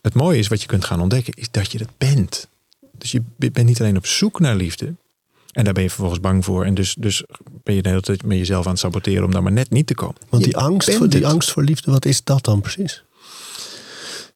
[0.00, 2.48] Het mooie is wat je kunt gaan ontdekken, is dat je het bent.
[2.98, 4.94] Dus je bent niet alleen op zoek naar liefde.
[5.52, 6.64] En daar ben je vervolgens bang voor.
[6.64, 7.24] En dus, dus
[7.62, 9.86] ben je de hele tijd met jezelf aan het saboteren om daar maar net niet
[9.86, 10.16] te komen.
[10.28, 13.04] Want die, angst, voor, die angst voor liefde, wat is dat dan precies?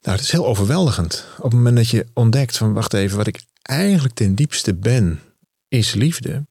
[0.01, 1.26] Nou, het is heel overweldigend.
[1.36, 5.20] Op het moment dat je ontdekt van wacht even, wat ik eigenlijk ten diepste ben,
[5.68, 6.46] is liefde.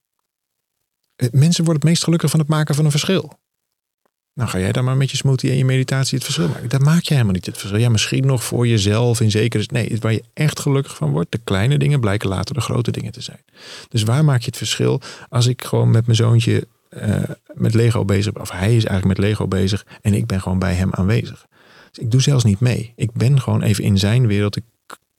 [1.16, 3.40] Eh, mensen worden het meest gelukkig van het maken van een verschil.
[4.34, 6.70] Nou ga jij dan maar met je smoothie en je meditatie het verschil maken.
[6.70, 7.80] Dat maak je helemaal niet het verschil.
[7.80, 11.32] Ja, misschien nog voor jezelf in zekere Nee, waar je echt gelukkig van wordt.
[11.32, 13.44] De kleine dingen blijken later de grote dingen te zijn.
[13.90, 17.24] Dus waar maak je het verschil als ik gewoon met mijn zoontje uh,
[17.54, 18.42] met Lego bezig ben.
[18.42, 21.48] Of hij is eigenlijk met Lego bezig en ik ben gewoon bij hem aanwezig
[21.98, 22.94] Ik doe zelfs niet mee.
[22.96, 24.56] Ik ben gewoon even in zijn wereld.
[24.56, 24.64] Ik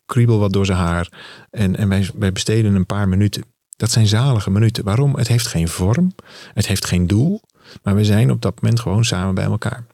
[0.06, 1.08] kriebel wat door zijn haar.
[1.50, 3.44] En, en wij, wij besteden een paar minuten.
[3.76, 4.84] Dat zijn zalige minuten.
[4.84, 5.16] Waarom?
[5.16, 6.14] Het heeft geen vorm.
[6.54, 7.40] Het heeft geen doel.
[7.82, 9.86] Maar we zijn op dat moment gewoon samen bij elkaar.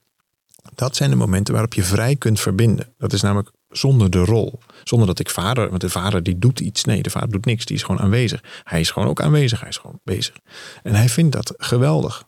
[0.75, 2.93] Dat zijn de momenten waarop je vrij kunt verbinden.
[2.97, 4.59] Dat is namelijk zonder de rol.
[4.83, 6.83] Zonder dat ik vader, want de vader die doet iets.
[6.83, 7.65] Nee, de vader doet niks.
[7.65, 8.43] Die is gewoon aanwezig.
[8.63, 9.59] Hij is gewoon ook aanwezig.
[9.59, 10.35] Hij is gewoon bezig.
[10.83, 12.23] En hij vindt dat geweldig.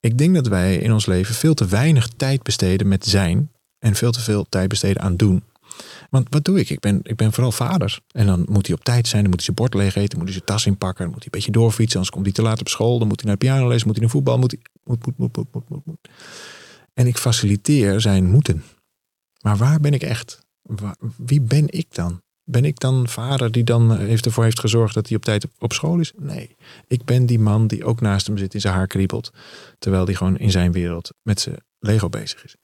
[0.00, 3.50] Ik denk dat wij in ons leven veel te weinig tijd besteden met zijn.
[3.78, 5.42] En veel te veel tijd besteden aan doen.
[6.10, 6.70] Want wat doe ik?
[6.70, 7.98] Ik ben, ik ben vooral vader.
[8.10, 9.22] En dan moet hij op tijd zijn.
[9.22, 10.08] Dan moet hij zijn bord leeg eten.
[10.08, 11.04] Dan moet hij zijn tas inpakken.
[11.04, 11.94] Dan moet hij een beetje doorfietsen.
[11.94, 12.98] Anders komt hij te laat op school.
[12.98, 13.84] Dan moet hij naar pianoles.
[13.84, 14.38] Moet hij naar voetbal.
[14.38, 16.08] Moet hij, moet, moet, moet, moet, moet, moet.
[16.94, 18.62] En ik faciliteer zijn moeten.
[19.40, 20.38] Maar waar ben ik echt?
[21.16, 22.20] Wie ben ik dan?
[22.44, 25.72] Ben ik dan vader die dan heeft ervoor heeft gezorgd dat hij op tijd op
[25.72, 26.12] school is?
[26.16, 26.56] Nee.
[26.86, 29.32] Ik ben die man die ook naast hem zit in zijn haar kriebelt.
[29.78, 32.56] Terwijl hij gewoon in zijn wereld met zijn Lego bezig is.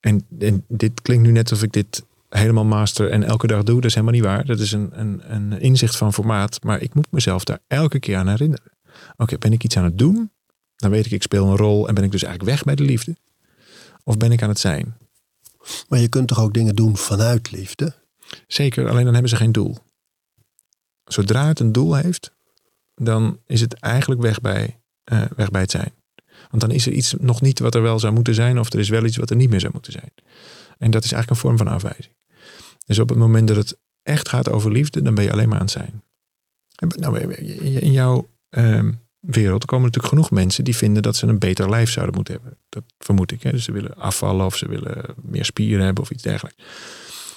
[0.00, 3.74] En, en dit klinkt nu net alsof ik dit helemaal master en elke dag doe.
[3.74, 4.44] Dat is helemaal niet waar.
[4.44, 6.62] Dat is een, een, een inzicht van formaat.
[6.62, 8.72] Maar ik moet mezelf daar elke keer aan herinneren.
[9.16, 10.30] Oké, ben ik iets aan het doen?
[10.76, 12.92] Dan weet ik, ik speel een rol en ben ik dus eigenlijk weg bij de
[12.92, 13.16] liefde?
[14.04, 14.96] Of ben ik aan het zijn?
[15.88, 17.94] Maar je kunt toch ook dingen doen vanuit liefde?
[18.46, 19.78] Zeker, alleen dan hebben ze geen doel.
[21.04, 22.32] Zodra het een doel heeft,
[22.94, 24.80] dan is het eigenlijk weg bij,
[25.12, 25.92] uh, weg bij het zijn.
[26.50, 28.78] Want dan is er iets nog niet wat er wel zou moeten zijn, of er
[28.78, 30.12] is wel iets wat er niet meer zou moeten zijn.
[30.78, 32.14] En dat is eigenlijk een vorm van afwijzing.
[32.86, 35.58] Dus op het moment dat het echt gaat over liefde, dan ben je alleen maar
[35.58, 36.02] aan het zijn.
[36.96, 38.90] Nou, in jouw uh,
[39.20, 42.58] wereld komen natuurlijk genoeg mensen die vinden dat ze een beter lijf zouden moeten hebben.
[42.68, 43.42] Dat vermoed ik.
[43.42, 43.50] Hè?
[43.50, 46.62] Dus ze willen afvallen of ze willen meer spieren hebben of iets dergelijks.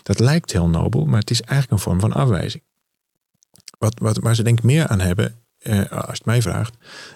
[0.03, 2.63] Dat lijkt heel nobel, maar het is eigenlijk een vorm van afwijzing.
[3.77, 6.73] Wat, wat, waar ze denk ik meer aan hebben, eh, als je het mij vraagt,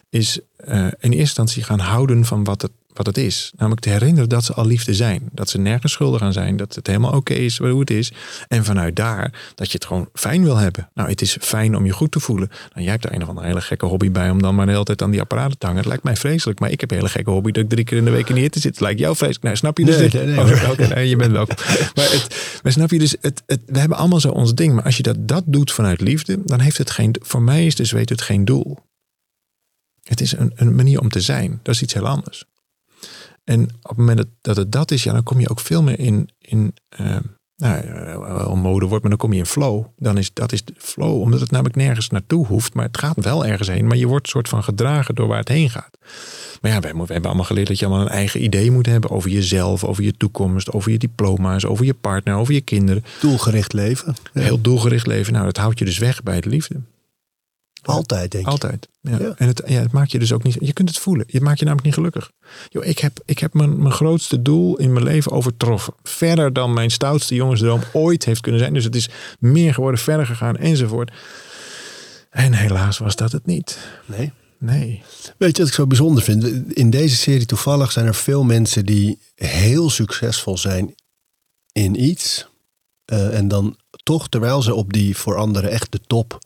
[0.09, 3.51] is uh, in eerste instantie gaan houden van wat het wat het is.
[3.55, 5.29] Namelijk te herinneren dat ze al liefde zijn.
[5.31, 6.57] Dat ze nergens schuldig aan zijn.
[6.57, 8.11] Dat het helemaal oké is hoe het is.
[8.47, 10.89] En vanuit daar dat je het gewoon fijn wil hebben.
[10.93, 12.47] Nou, het is fijn om je goed te voelen.
[12.49, 14.71] Nou, jij hebt daar een of andere hele gekke hobby bij om dan maar de
[14.71, 15.81] hele tijd aan die apparaten te hangen.
[15.81, 16.59] Het lijkt mij vreselijk.
[16.59, 18.35] Maar ik heb een hele gekke hobby dat ik drie keer in de week in
[18.35, 18.71] de hitte zit.
[18.71, 19.43] Het lijkt jou vreselijk.
[19.43, 20.25] Nou, snap je dus Nee, dit?
[20.25, 21.55] nee, nee, Oh, nee, je bent welkom.
[21.95, 24.73] maar, het, maar snap je dus, het, het, we hebben allemaal zo ons ding.
[24.73, 27.75] Maar als je dat, dat doet vanuit liefde, dan heeft het geen, voor mij is
[27.75, 28.77] dus weet het geen doel.
[30.03, 31.59] Het is een, een manier om te zijn.
[31.63, 32.45] Dat is iets heel anders.
[33.43, 35.83] En op het moment dat, dat het dat is, ja, dan kom je ook veel
[35.83, 37.17] meer in, in uh,
[37.55, 39.85] nou, een mode wordt, maar dan kom je in flow.
[39.97, 43.45] Dan is dat is flow, omdat het namelijk nergens naartoe hoeft, maar het gaat wel
[43.45, 43.87] ergens heen.
[43.87, 45.97] Maar je wordt soort van gedragen door waar het heen gaat.
[46.61, 49.09] Maar ja, wij, we hebben allemaal geleerd dat je allemaal een eigen idee moet hebben
[49.09, 53.03] over jezelf, over je toekomst, over je diploma's, over je partner, over je kinderen.
[53.21, 54.15] Doelgericht leven.
[54.33, 55.33] Heel doelgericht leven.
[55.33, 56.75] Nou, dat houdt je dus weg bij de liefde.
[57.87, 58.51] Altijd, denk ik.
[58.51, 58.87] Altijd.
[59.01, 59.17] Ja.
[59.19, 59.33] Ja.
[59.37, 60.57] En het, ja, het maakt je dus ook niet.
[60.59, 61.25] Je kunt het voelen.
[61.29, 62.31] Het maakt je namelijk niet gelukkig.
[62.69, 65.93] Yo, ik heb, ik heb mijn, mijn grootste doel in mijn leven overtroffen.
[66.03, 68.73] Verder dan mijn stoutste jongensdroom ooit heeft kunnen zijn.
[68.73, 69.09] Dus het is
[69.39, 71.11] meer geworden, verder gegaan enzovoort.
[72.29, 73.77] En helaas was dat het niet.
[74.05, 74.31] Nee.
[74.57, 75.01] Nee.
[75.37, 76.43] Weet je wat ik zo bijzonder vind?
[76.73, 80.95] In deze serie toevallig zijn er veel mensen die heel succesvol zijn
[81.71, 82.47] in iets.
[83.05, 86.39] Uh, en dan toch, terwijl ze op die voor anderen echt de top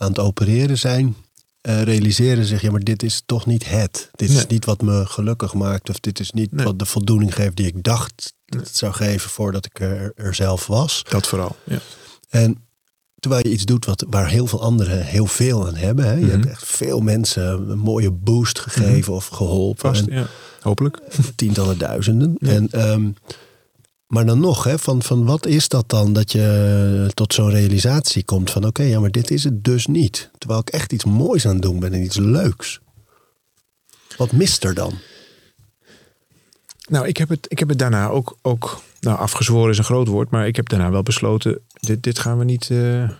[0.00, 1.16] aan het opereren zijn,
[1.68, 4.08] uh, realiseren zich, ja, maar dit is toch niet het.
[4.14, 4.38] Dit Nee.
[4.38, 6.64] is niet wat me gelukkig maakt, of dit is niet Nee.
[6.64, 10.34] wat de voldoening geeft die ik dacht dat het zou geven voordat ik er, er
[10.34, 11.04] zelf was.
[11.08, 11.56] Dat vooral.
[11.64, 11.78] Ja.
[12.28, 12.64] En
[13.18, 16.04] terwijl je iets doet wat, waar heel veel anderen heel veel aan hebben.
[16.04, 16.12] Hè?
[16.12, 16.30] Je Mhm.
[16.30, 19.80] hebt echt veel mensen een mooie boost gegeven of geholpen.
[19.80, 20.06] Vast.
[20.06, 20.26] En Ja.
[20.60, 20.98] Hopelijk.
[21.36, 22.34] tientallen duizenden.
[22.38, 22.48] Ja.
[22.50, 23.10] En, ehm,
[24.10, 28.24] maar dan nog, hè, van, van wat is dat dan dat je tot zo'n realisatie
[28.24, 30.30] komt van oké, ja, maar dit is het dus niet.
[30.38, 32.80] Terwijl ik echt iets moois aan het doen ben en iets leuks.
[34.16, 34.92] Wat mist er dan?
[36.88, 40.08] Nou, ik heb het, ik heb het daarna ook, ook nou, afgezworen is een groot
[40.08, 43.10] woord, maar ik heb daarna wel besloten, dit, dit gaan we niet eh,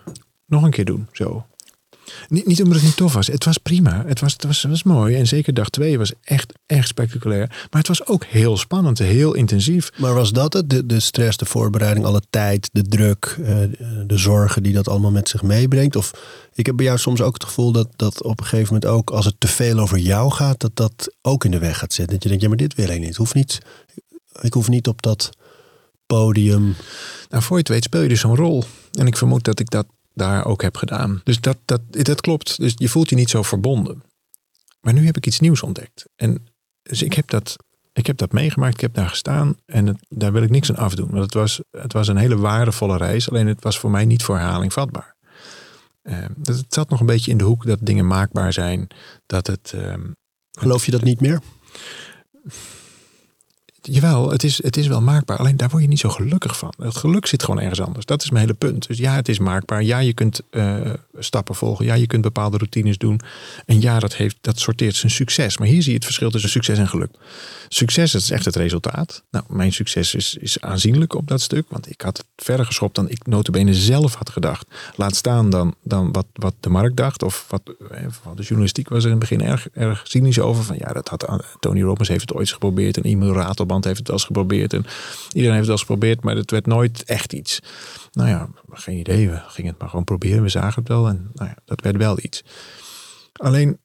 [0.47, 1.09] nog een keer doen.
[1.13, 1.47] Zo.
[2.29, 3.27] Niet, niet omdat het niet tof was.
[3.27, 4.05] Het was prima.
[4.07, 5.17] Het was, het was, het was mooi.
[5.17, 7.47] En zeker dag twee was echt, echt spectaculair.
[7.49, 9.91] Maar het was ook heel spannend, heel intensief.
[9.97, 10.71] Maar was dat het?
[10.71, 13.57] De, de stress, de voorbereiding, alle tijd, de druk, eh,
[14.07, 15.97] de zorgen die dat allemaal met zich meebrengt?
[15.97, 16.11] Of
[16.55, 19.11] ik heb bij jou soms ook het gevoel dat, dat op een gegeven moment ook,
[19.11, 22.15] als het te veel over jou gaat, dat dat ook in de weg gaat zitten.
[22.15, 23.09] Dat je denkt, ja, maar dit wil ik niet.
[23.09, 23.59] Het hoeft niet.
[24.41, 25.31] Ik hoef niet op dat
[26.07, 26.75] podium.
[27.29, 28.65] Nou, voor je het weet speel je dus zo'n rol.
[28.93, 29.87] En ik vermoed dat ik dat
[30.21, 31.21] daar ook heb gedaan.
[31.25, 32.57] Dus dat, dat, dat klopt.
[32.57, 34.03] Dus je voelt je niet zo verbonden.
[34.81, 36.05] Maar nu heb ik iets nieuws ontdekt.
[36.17, 36.47] En
[36.83, 37.57] dus ik heb dat,
[37.93, 38.75] ik heb dat meegemaakt.
[38.75, 39.57] Ik heb daar gestaan.
[39.67, 41.11] En het, daar wil ik niks aan afdoen.
[41.11, 43.31] Want het was, het was een hele waardevolle reis.
[43.31, 45.17] Alleen het was voor mij niet voor herhaling vatbaar.
[46.03, 48.87] Uh, het zat nog een beetje in de hoek dat dingen maakbaar zijn.
[49.27, 49.73] Dat het...
[49.75, 49.95] Uh,
[50.59, 51.41] Geloof je dat niet meer?
[53.83, 55.37] Jawel, het is, het is wel maakbaar.
[55.39, 56.75] Alleen daar word je niet zo gelukkig van.
[56.79, 58.07] Het geluk zit gewoon ergens anders.
[58.07, 58.87] Dat is mijn hele punt.
[58.87, 59.83] Dus ja, het is maakbaar.
[59.83, 60.81] Ja, je kunt uh,
[61.19, 61.85] stappen volgen.
[61.85, 63.21] Ja, je kunt bepaalde routines doen.
[63.67, 65.59] En ja, dat, heeft, dat sorteert zijn succes.
[65.59, 67.11] Maar hier zie je het verschil tussen succes en geluk.
[67.69, 69.23] Succes, dat is echt het resultaat.
[69.31, 71.67] Nou, mijn succes is, is aanzienlijk op dat stuk.
[71.69, 74.67] Want ik had het verder geschopt dan ik notabene zelf had gedacht.
[74.97, 77.23] Laat staan dan, dan wat, wat de markt dacht.
[77.23, 80.65] Of wat, eh, van de journalistiek was er in het begin erg, erg cynisch over.
[80.65, 82.97] Van ja, dat had Tony Robbins heeft het ooit geprobeerd.
[82.97, 83.33] En Emil
[83.71, 84.73] Ratelband heeft het eens geprobeerd.
[84.73, 84.85] En
[85.33, 86.23] iedereen heeft het eens geprobeerd.
[86.23, 87.61] Maar het werd nooit echt iets.
[88.13, 89.29] Nou ja, geen idee.
[89.29, 90.43] We gingen het maar gewoon proberen.
[90.43, 91.09] We zagen het wel.
[91.09, 92.43] En nou ja, dat werd wel iets.
[93.33, 93.79] Alleen,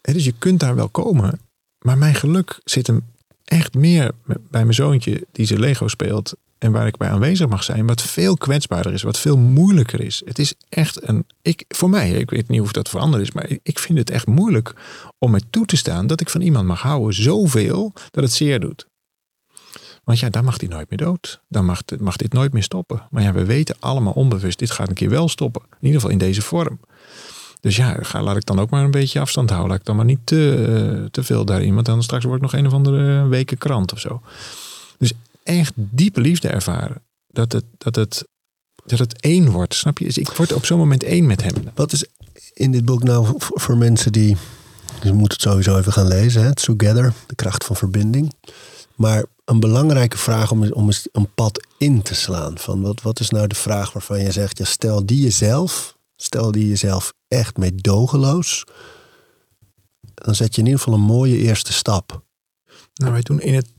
[0.00, 1.40] dus je kunt daar wel komen.
[1.78, 3.06] Maar mijn geluk zit hem
[3.44, 6.34] echt meer bij mijn zoontje die zijn Lego speelt.
[6.58, 7.86] En waar ik bij aanwezig mag zijn.
[7.86, 9.02] Wat veel kwetsbaarder is.
[9.02, 10.22] Wat veel moeilijker is.
[10.24, 11.26] Het is echt een.
[11.42, 13.32] Ik, voor mij, ik weet niet of dat voor anderen is.
[13.32, 14.74] Maar ik vind het echt moeilijk
[15.18, 16.06] om mij toe te staan.
[16.06, 17.14] Dat ik van iemand mag houden.
[17.14, 18.86] Zoveel dat het zeer doet.
[20.04, 21.40] Want ja, dan mag hij nooit meer dood.
[21.48, 21.64] Dan
[21.98, 23.02] mag, dit nooit meer stoppen.
[23.10, 24.58] Maar ja, we weten allemaal onbewust.
[24.58, 25.62] Dit gaat een keer wel stoppen.
[25.62, 26.80] In ieder geval in deze vorm.
[27.60, 29.70] Dus ja, ga, laat ik dan ook maar een beetje afstand houden.
[29.70, 30.66] Laat ik dan maar niet te,
[31.02, 31.74] uh, te veel daarin.
[31.74, 34.22] Want dan straks wordt nog een of andere weken krant of zo.
[34.98, 35.12] Dus
[35.48, 37.02] echt diepe liefde ervaren.
[37.26, 38.26] Dat het, dat het,
[38.86, 39.74] dat het één wordt.
[39.74, 40.04] Snap je?
[40.04, 41.54] Dus ik word op zo'n moment één met hem.
[41.74, 42.04] Wat is
[42.52, 44.36] in dit boek nou voor mensen die.
[45.02, 46.42] Je moet het sowieso even gaan lezen.
[46.42, 46.54] Hè?
[46.54, 48.34] Together, de kracht van verbinding.
[48.94, 52.58] Maar een belangrijke vraag om, om eens een pad in te slaan.
[52.58, 56.52] Van wat, wat is nou de vraag waarvan je zegt, ja, stel die jezelf, stel
[56.52, 58.64] die jezelf echt meedogenloos,
[60.14, 62.22] dan zet je in ieder geval een mooie eerste stap.
[62.94, 63.70] Nou, wij doen in het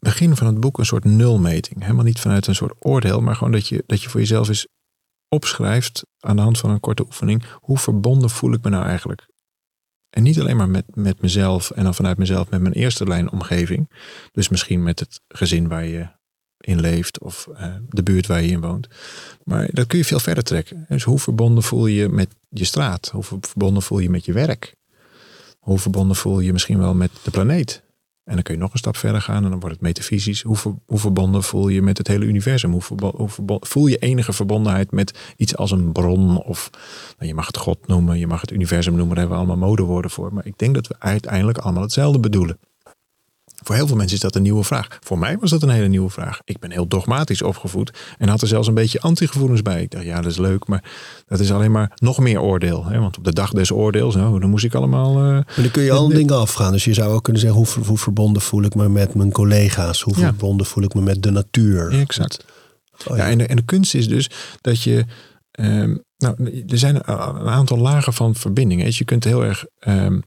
[0.00, 1.82] begin van het boek een soort nulmeting.
[1.82, 4.66] Helemaal niet vanuit een soort oordeel, maar gewoon dat je, dat je voor jezelf eens
[5.28, 7.44] opschrijft aan de hand van een korte oefening.
[7.60, 9.28] Hoe verbonden voel ik me nou eigenlijk?
[10.10, 13.30] En niet alleen maar met, met mezelf en dan vanuit mezelf met mijn eerste lijn
[13.30, 13.90] omgeving.
[14.32, 16.08] Dus misschien met het gezin waar je
[16.60, 18.88] in leeft of uh, de buurt waar je in woont.
[19.44, 20.84] Maar dat kun je veel verder trekken.
[20.88, 23.08] Dus hoe verbonden voel je met je straat?
[23.08, 24.74] Hoe verbonden voel je met je werk?
[25.58, 27.82] Hoe verbonden voel je misschien wel met de planeet?
[28.30, 30.42] En dan kun je nog een stap verder gaan en dan wordt het metafysisch.
[30.42, 30.56] Hoe,
[30.86, 32.72] hoe verbonden voel je met het hele universum?
[32.72, 33.28] Hoe,
[33.60, 36.42] voel je enige verbondenheid met iets als een bron?
[36.42, 36.70] Of
[37.18, 39.68] nou, je mag het God noemen, je mag het universum noemen, daar hebben we allemaal
[39.68, 40.34] modewoorden voor.
[40.34, 42.58] Maar ik denk dat we uiteindelijk allemaal hetzelfde bedoelen.
[43.62, 44.98] Voor heel veel mensen is dat een nieuwe vraag.
[45.00, 46.40] Voor mij was dat een hele nieuwe vraag.
[46.44, 49.82] Ik ben heel dogmatisch opgevoed en had er zelfs een beetje antigevoelens bij.
[49.82, 50.84] Ik dacht, ja, dat is leuk, maar
[51.26, 52.84] dat is alleen maar nog meer oordeel.
[52.84, 52.98] Hè?
[52.98, 55.10] Want op de dag des oordeels, nou, dan moest ik allemaal.
[55.10, 56.72] Uh, maar dan kun je alle dingen afgaan.
[56.72, 60.02] Dus je zou ook kunnen zeggen, hoe, hoe verbonden voel ik me met mijn collega's?
[60.02, 61.98] Hoe verbonden voel ik me met de natuur?
[62.00, 62.44] exact.
[63.06, 63.28] Oh, ja.
[63.28, 64.30] en, de, en de kunst is dus
[64.60, 65.04] dat je.
[65.60, 68.84] Um, nou, er zijn een aantal lagen van verbindingen.
[68.84, 70.22] Dus je kunt heel erg um,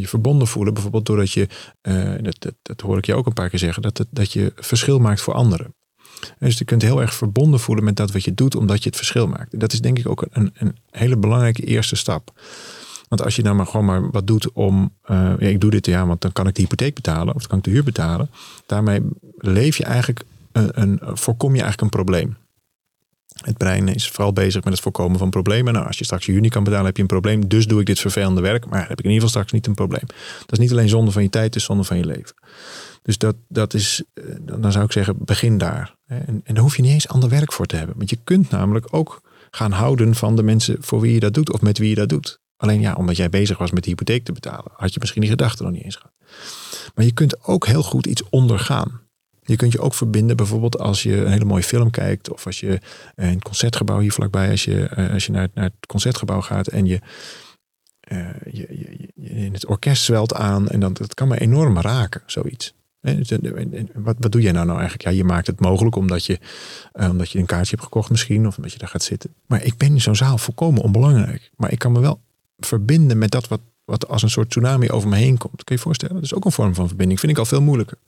[0.00, 0.72] je verbonden voelen.
[0.72, 1.48] Bijvoorbeeld doordat je,
[1.82, 4.98] uh, dat, dat, hoor ik je ook een paar keer zeggen, dat, dat je verschil
[4.98, 5.74] maakt voor anderen.
[6.38, 8.96] Dus je kunt heel erg verbonden voelen met dat wat je doet, omdat je het
[8.96, 9.60] verschil maakt.
[9.60, 12.32] Dat is denk ik ook een, een hele belangrijke eerste stap.
[13.08, 16.06] Want als je nou maar gewoon maar wat doet om, ja, ik doe dit ja,
[16.06, 18.30] want dan kan ik de hypotheek betalen of dan kan ik de huur betalen.
[18.66, 19.00] Daarmee
[19.36, 20.22] leef je eigenlijk,
[20.52, 22.36] een voorkom je eigenlijk een probleem.
[23.40, 25.72] Het brein is vooral bezig met het voorkomen van problemen.
[25.72, 27.48] Nou, als je straks je huur niet kan betalen, heb je een probleem.
[27.48, 28.66] Dus doe ik dit vervelende werk.
[28.66, 30.06] Maar heb ik in ieder geval straks niet een probleem.
[30.40, 32.34] Dat is niet alleen zonde van je tijd, het is zonde van je leven.
[33.02, 35.94] Dus dat, dat is, eh, dan zou ik zeggen, begin daar.
[36.06, 37.96] En, en daar hoef je niet eens ander werk voor te hebben.
[37.96, 39.20] Want je kunt namelijk ook
[39.50, 42.08] gaan houden van de mensen voor wie je dat doet of met wie je dat
[42.08, 42.40] doet.
[42.56, 45.30] Alleen ja, omdat jij bezig was met de hypotheek te betalen, had je misschien die
[45.30, 46.12] gedachte nog niet eens gehad.
[46.94, 49.00] Maar je kunt ook heel goed iets ondergaan.
[49.44, 52.32] Je kunt je ook verbinden bijvoorbeeld als je een hele mooie film kijkt.
[52.32, 52.80] Of als je
[53.14, 54.50] een het concertgebouw hier vlakbij.
[54.50, 57.00] Als je, eh, als je naar, naar het concertgebouw gaat en je,
[58.12, 60.68] uh, je, je, je, in het orkest zwelt aan.
[60.68, 62.74] En dan, dat kan me enorm raken, zoiets.
[63.00, 63.32] Dus,
[63.94, 65.08] wat, wat doe jij nou, nou eigenlijk?
[65.08, 66.38] Ja, je maakt het mogelijk omdat je,
[66.92, 68.46] omdat je een kaartje hebt gekocht misschien.
[68.46, 69.34] Of omdat je daar gaat zitten.
[69.46, 71.50] Maar ik ben in zo'n zaal volkomen onbelangrijk.
[71.56, 72.20] Maar ik kan me wel
[72.58, 75.56] verbinden met dat wat, wat als een soort tsunami over me heen komt.
[75.56, 76.14] Kun je je voorstellen?
[76.14, 77.20] Dat is ook een vorm van verbinding.
[77.20, 77.98] Vind ik al veel moeilijker.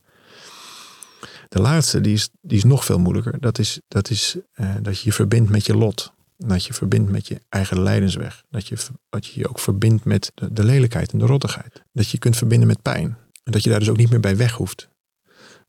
[1.49, 3.41] De laatste, die is, die is nog veel moeilijker.
[3.41, 6.13] Dat is, dat, is uh, dat je je verbindt met je lot.
[6.37, 8.43] Dat je verbindt met je eigen leidensweg.
[8.51, 8.77] Dat je,
[9.09, 11.83] dat je je ook verbindt met de, de lelijkheid en de rottigheid.
[11.93, 13.17] Dat je kunt verbinden met pijn.
[13.43, 14.89] En dat je daar dus ook niet meer bij weg hoeft.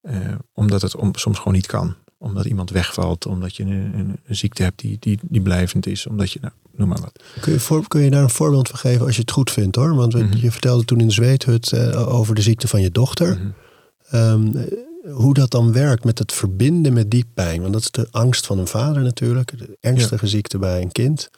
[0.03, 1.95] Uh, omdat het om, soms gewoon niet kan.
[2.17, 3.25] Omdat iemand wegvalt.
[3.25, 6.07] Omdat je een, een, een, ziekte hebt die, die, die blijvend is.
[6.07, 7.23] Omdat je, nou, noem maar wat.
[7.41, 9.75] Kun je, voor, kun je daar een voorbeeld van geven als je het goed vindt
[9.75, 9.95] hoor?
[9.95, 10.37] Want mm -hmm.
[10.37, 13.37] je vertelde toen in de zweethut uh, over de ziekte van je dochter.
[13.37, 13.53] Mm
[14.09, 14.55] -hmm.
[14.55, 14.67] um,
[15.11, 17.61] hoe dat dan werkt met het verbinden met die pijn.
[17.61, 19.57] Want dat is de angst van een vader natuurlijk.
[19.57, 20.31] De ernstige ja.
[20.31, 21.29] ziekte bij een kind.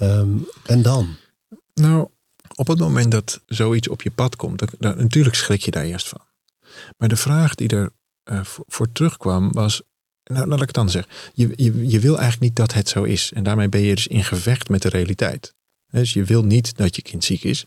[0.00, 1.16] Um, en dan?
[1.74, 2.08] Nou,
[2.54, 5.84] op het moment dat zoiets op je pad komt, dan, dan, natuurlijk schrik je daar
[5.84, 6.20] eerst van.
[6.96, 7.90] Maar de vraag die er
[8.22, 9.82] eh, voor, voor terugkwam was,
[10.24, 11.12] nou laat ik het dan zeggen.
[11.34, 13.32] Je, je, je wil eigenlijk niet dat het zo is.
[13.32, 15.54] En daarmee ben je dus in gevecht met de realiteit.
[15.90, 17.66] Dus je wil niet dat je kind ziek is.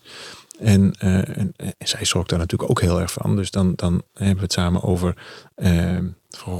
[0.59, 3.35] En, eh, en, en, zij schrok daar natuurlijk ook heel erg van.
[3.35, 5.17] Dus dan, dan hebben we het samen over.
[5.55, 5.97] Uh,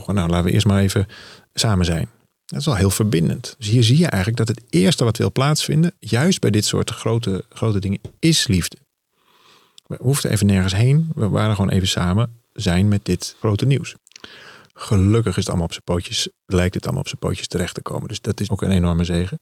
[0.05, 1.07] nou, laten we eerst maar even
[1.53, 2.09] samen zijn.
[2.45, 3.55] Dat is wel heel verbindend.
[3.57, 6.89] Dus hier zie je eigenlijk dat het eerste wat wil plaatsvinden, juist bij dit soort
[6.89, 8.77] grote, grote dingen, is liefde.
[9.87, 11.11] We hoefden even nergens heen.
[11.15, 13.95] We waren gewoon even samen zijn met dit grote nieuws.
[14.73, 17.81] Gelukkig is het allemaal op zijn pootjes, lijkt het allemaal op zijn pootjes terecht te
[17.81, 18.07] komen.
[18.07, 19.39] Dus dat is ook een enorme zegen.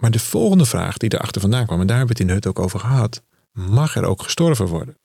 [0.00, 2.46] Maar de volgende vraag die erachter vandaan kwam, en daar hebben we het in de
[2.46, 3.22] hut ook over gehad.
[3.52, 4.96] Mag er ook gestorven worden?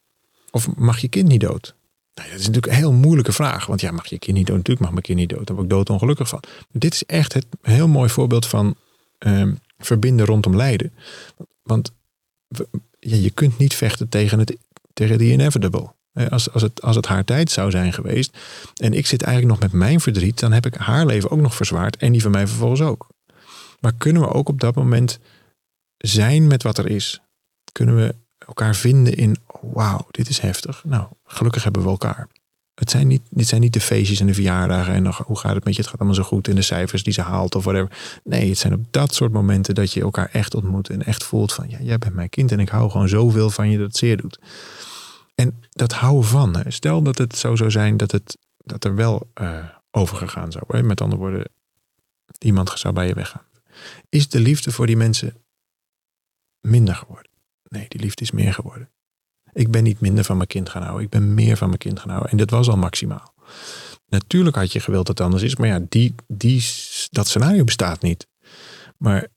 [0.51, 1.75] Of mag je kind niet dood?
[2.13, 3.65] Nou, dat is natuurlijk een heel moeilijke vraag.
[3.65, 4.57] Want ja, mag je kind niet dood?
[4.57, 5.47] Natuurlijk mag mijn kind niet dood.
[5.47, 6.43] Daar word ik doodongelukkig van.
[6.71, 8.75] Dit is echt het heel mooi voorbeeld van
[9.17, 10.93] ehm, verbinden rondom lijden.
[11.63, 11.91] Want
[12.99, 14.57] ja, je kunt niet vechten tegen, het,
[14.93, 15.93] tegen die inevitable.
[16.29, 18.37] Als, als, het, als het haar tijd zou zijn geweest
[18.75, 21.55] en ik zit eigenlijk nog met mijn verdriet, dan heb ik haar leven ook nog
[21.55, 23.07] verzwaard en die van mij vervolgens ook.
[23.85, 25.19] Maar kunnen we ook op dat moment
[25.97, 27.21] zijn met wat er is?
[27.71, 30.83] Kunnen we elkaar vinden in, wauw, dit is heftig.
[30.83, 32.27] Nou, gelukkig hebben we elkaar.
[32.75, 35.55] Het zijn niet, dit zijn niet de feestjes en de verjaardagen en nog, hoe gaat
[35.55, 35.81] het met je?
[35.81, 38.19] Het gaat allemaal zo goed in de cijfers die ze haalt of whatever.
[38.23, 41.53] Nee, het zijn op dat soort momenten dat je elkaar echt ontmoet en echt voelt
[41.53, 43.97] van, ja, jij bent mijn kind en ik hou gewoon zoveel van je dat het
[43.97, 44.39] zeer doet.
[45.35, 49.29] En dat houden van, stel dat het zo zou zijn dat, het, dat er wel
[49.41, 49.57] uh,
[49.91, 50.87] overgegaan zou worden.
[50.87, 51.49] Met andere woorden,
[52.39, 53.43] iemand zou bij je weggaan.
[54.09, 55.45] Is de liefde voor die mensen
[56.61, 57.31] minder geworden?
[57.63, 58.89] Nee, die liefde is meer geworden.
[59.51, 61.03] Ik ben niet minder van mijn kind gaan houden.
[61.03, 62.31] Ik ben meer van mijn kind gaan houden.
[62.31, 63.33] En dat was al maximaal.
[64.07, 65.55] Natuurlijk had je gewild dat het anders is.
[65.55, 66.63] Maar ja, die, die,
[67.09, 68.27] dat scenario bestaat niet.
[68.97, 69.27] Maar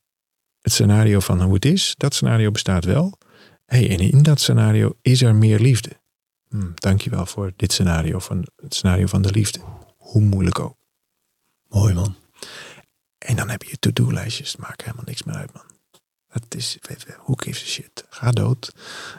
[0.61, 3.17] het scenario van hoe het is, dat scenario bestaat wel.
[3.65, 5.89] Hey, en in dat scenario is er meer liefde.
[6.49, 9.59] Hm, dankjewel voor dit scenario, van het scenario van de liefde.
[9.97, 10.77] Hoe moeilijk ook.
[11.67, 12.15] Mooi man.
[13.19, 14.51] En dan heb je to-do-lijstjes.
[14.51, 15.63] Het maakt helemaal niks meer uit, man.
[16.27, 16.77] Het is,
[17.23, 18.05] who gives a shit?
[18.09, 18.75] Ga dood.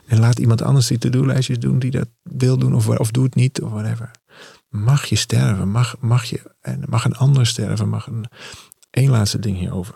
[0.06, 3.34] En laat iemand anders die to-do-lijstjes doen die dat wil doen of, of doe het
[3.34, 4.10] niet of whatever.
[4.68, 5.68] Mag je sterven?
[5.68, 7.88] Mag, mag, je, en mag een ander sterven?
[7.88, 8.26] Mag een...
[8.90, 9.94] Eén laatste ding hierover.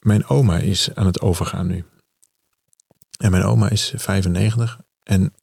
[0.00, 1.84] Mijn oma is aan het overgaan nu.
[3.18, 5.34] En mijn oma is 95 en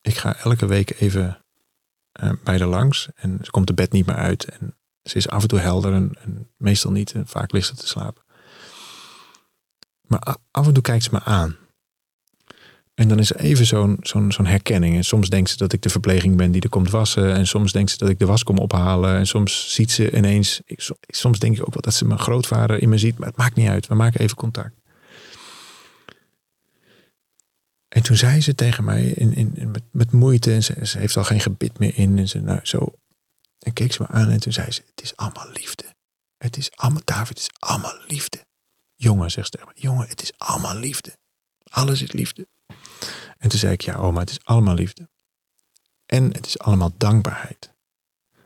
[0.00, 1.44] ik ga elke week even
[2.22, 4.77] uh, bij haar langs en ze komt de bed niet meer uit en
[5.08, 6.16] ze is af en toe helder en,
[6.56, 8.22] meestal niet en vaak ligt ze te slapen.
[10.02, 11.56] Maar af en toe kijkt ze me aan.
[12.94, 14.96] En dan is er even zo'n zo'n zo'n herkenning.
[14.96, 17.34] En soms denkt ze dat ik de verpleging ben die er komt wassen.
[17.34, 19.16] En soms denkt ze dat ik de was kom ophalen.
[19.16, 20.60] En soms ziet ze ineens.
[21.06, 23.18] soms denk ik ook wel dat ze mijn grootvader in me ziet.
[23.18, 23.86] Maar het maakt niet uit.
[23.86, 24.74] We maken even contact.
[27.88, 31.16] En toen zei ze tegen mij in, in, met, met moeite, en ze, ze, heeft
[31.16, 32.18] al geen gebit meer in.
[32.18, 32.92] En ze, nou, zo.
[33.58, 35.84] En keek ze me aan en toen zei ze: Het is allemaal liefde.
[36.38, 38.46] Het is allemaal, David, het is allemaal liefde.
[38.94, 41.18] Jongen, zegt ze jongen, het is allemaal liefde.
[41.64, 42.48] Alles is liefde.
[43.38, 45.08] En toen zei ik: Ja, oma, het is allemaal liefde.
[46.06, 47.72] En het is allemaal dankbaarheid.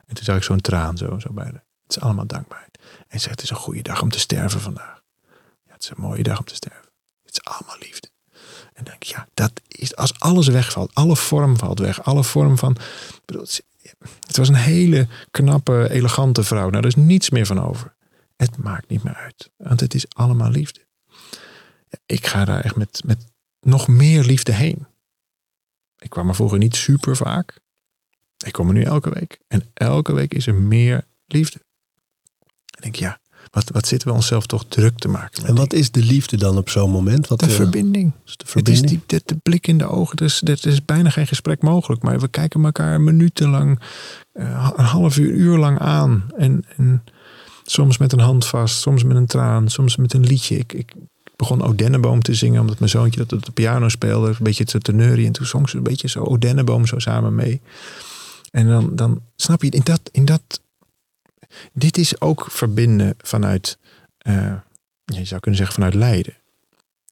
[0.07, 1.65] En toen zag ik zo'n traan zo, zo bij haar.
[1.83, 2.79] Het is allemaal dankbaarheid.
[3.09, 5.03] En ze zegt: Het is een goede dag om te sterven vandaag.
[5.65, 6.91] Ja, het is een mooie dag om te sterven.
[7.23, 8.11] Het is allemaal liefde.
[8.73, 12.59] En denk ik, ja, dat is als alles wegvalt, alle vorm valt weg, alle vorm
[12.59, 12.77] van.
[14.27, 16.69] Het was een hele knappe, elegante vrouw.
[16.69, 17.95] Nou, er is niets meer van over.
[18.37, 20.81] Het maakt niet meer uit, want het is allemaal liefde.
[22.07, 23.25] Ik ga daar echt met, met
[23.61, 24.87] nog meer liefde heen.
[25.99, 27.61] Ik kwam er vroeger niet super vaak.
[28.45, 29.39] Ik kom er nu elke week.
[29.49, 31.61] En elke week is er meer liefde.
[32.41, 33.21] En denk, ja,
[33.53, 35.45] wat, wat zitten we onszelf toch druk te maken.
[35.45, 37.29] En wat is de liefde dan op zo'n moment?
[37.29, 38.13] Wat de, verbinding.
[38.27, 38.91] Is de verbinding.
[38.91, 40.19] Het is die, de, blik in de ogen.
[40.19, 42.03] Er is, er is bijna geen gesprek mogelijk.
[42.03, 43.81] Maar we kijken elkaar minutenlang,
[44.35, 46.27] uh, een half uur, uur lang aan.
[46.37, 47.05] En, en
[47.65, 50.59] soms met een hand vast, soms met een traan, soms met een liedje.
[50.59, 50.93] Ik, ik
[51.37, 54.29] begon Odenneboom te zingen, omdat mijn zoontje dat op de piano speelde.
[54.29, 55.27] Een beetje te teneurie.
[55.27, 57.61] En toen zong ze een beetje zo Odenneboom zo samen mee.
[58.51, 60.61] En dan, dan snap je, in dat, in dat
[61.73, 63.79] dit is ook verbinden vanuit,
[64.27, 64.55] uh,
[65.05, 66.35] je zou kunnen zeggen vanuit lijden.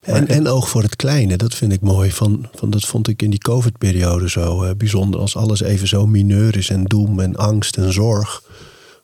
[0.01, 2.13] En, en oog voor het kleine, dat vind ik mooi.
[2.13, 5.21] Van, van, dat vond ik in die COVID-periode zo uh, bijzonder.
[5.21, 8.43] Als alles even zo mineur is en doem en angst en zorg.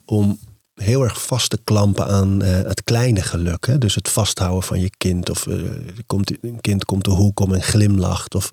[0.04, 0.38] Om
[0.76, 3.66] heel erg vast te klampen aan uh, het kleine geluk.
[3.66, 3.78] Hè?
[3.78, 5.30] Dus het vasthouden van je kind.
[5.30, 5.70] Of uh,
[6.06, 8.34] komt, een kind komt de hoek om en glimlacht.
[8.34, 8.50] Of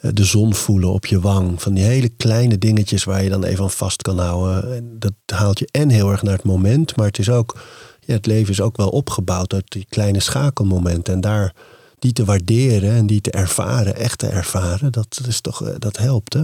[0.00, 1.62] uh, de zon voelen op je wang.
[1.62, 4.76] Van die hele kleine dingetjes waar je dan even aan vast kan houden.
[4.76, 6.96] En dat haalt je en heel erg naar het moment.
[6.96, 7.60] Maar het is ook,
[8.00, 11.14] ja, het leven is ook wel opgebouwd uit die kleine schakelmomenten.
[11.14, 11.54] En daar
[12.02, 15.96] die te waarderen en die te ervaren, echt te ervaren, dat, is toch, eh, dat
[15.96, 16.42] helpt hè?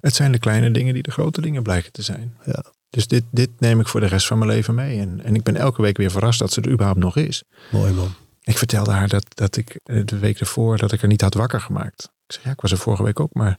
[0.00, 2.34] Het zijn de kleine dingen die de grote dingen blijken te zijn.
[2.44, 2.64] Ja.
[2.90, 5.00] Dus dit, dit neem ik voor de rest van mijn leven mee.
[5.00, 7.42] En, en ik ben elke week weer verrast dat ze er überhaupt nog is.
[7.70, 8.14] Mooi man.
[8.42, 11.34] Ik vertelde haar dat, dat ik eh, de week ervoor dat ik er niet had
[11.34, 12.04] wakker gemaakt.
[12.26, 13.58] Ik zeg, ja, ik was er vorige week ook, maar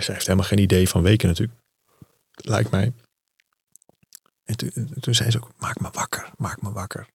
[0.00, 1.58] ze heeft helemaal geen idee van weken natuurlijk.
[2.30, 2.92] Lijkt mij.
[4.44, 7.08] En toen, toen zei ze ook, maak me wakker, maak me wakker.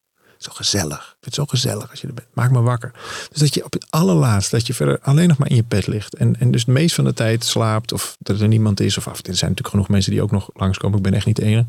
[0.43, 0.97] Zo gezellig.
[0.97, 2.27] Ik vind het zo gezellig als je er bent.
[2.33, 2.91] Maak me wakker.
[3.29, 5.87] Dus dat je op het allerlaatst, dat je verder alleen nog maar in je bed
[5.87, 6.15] ligt.
[6.15, 7.91] En, en dus de meest van de tijd slaapt.
[7.91, 8.97] Of dat er niemand is.
[8.97, 10.97] Of af toe zijn natuurlijk genoeg mensen die ook nog langskomen.
[10.97, 11.65] Ik ben echt niet de enige.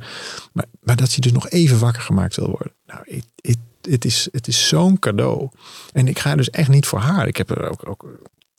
[0.52, 2.72] Maar, maar dat je dus nog even wakker gemaakt wil worden.
[2.86, 3.22] Nou,
[3.80, 5.48] het, is, het is zo'n cadeau.
[5.92, 7.26] En ik ga dus echt niet voor haar.
[7.26, 8.06] Ik heb er ook, ook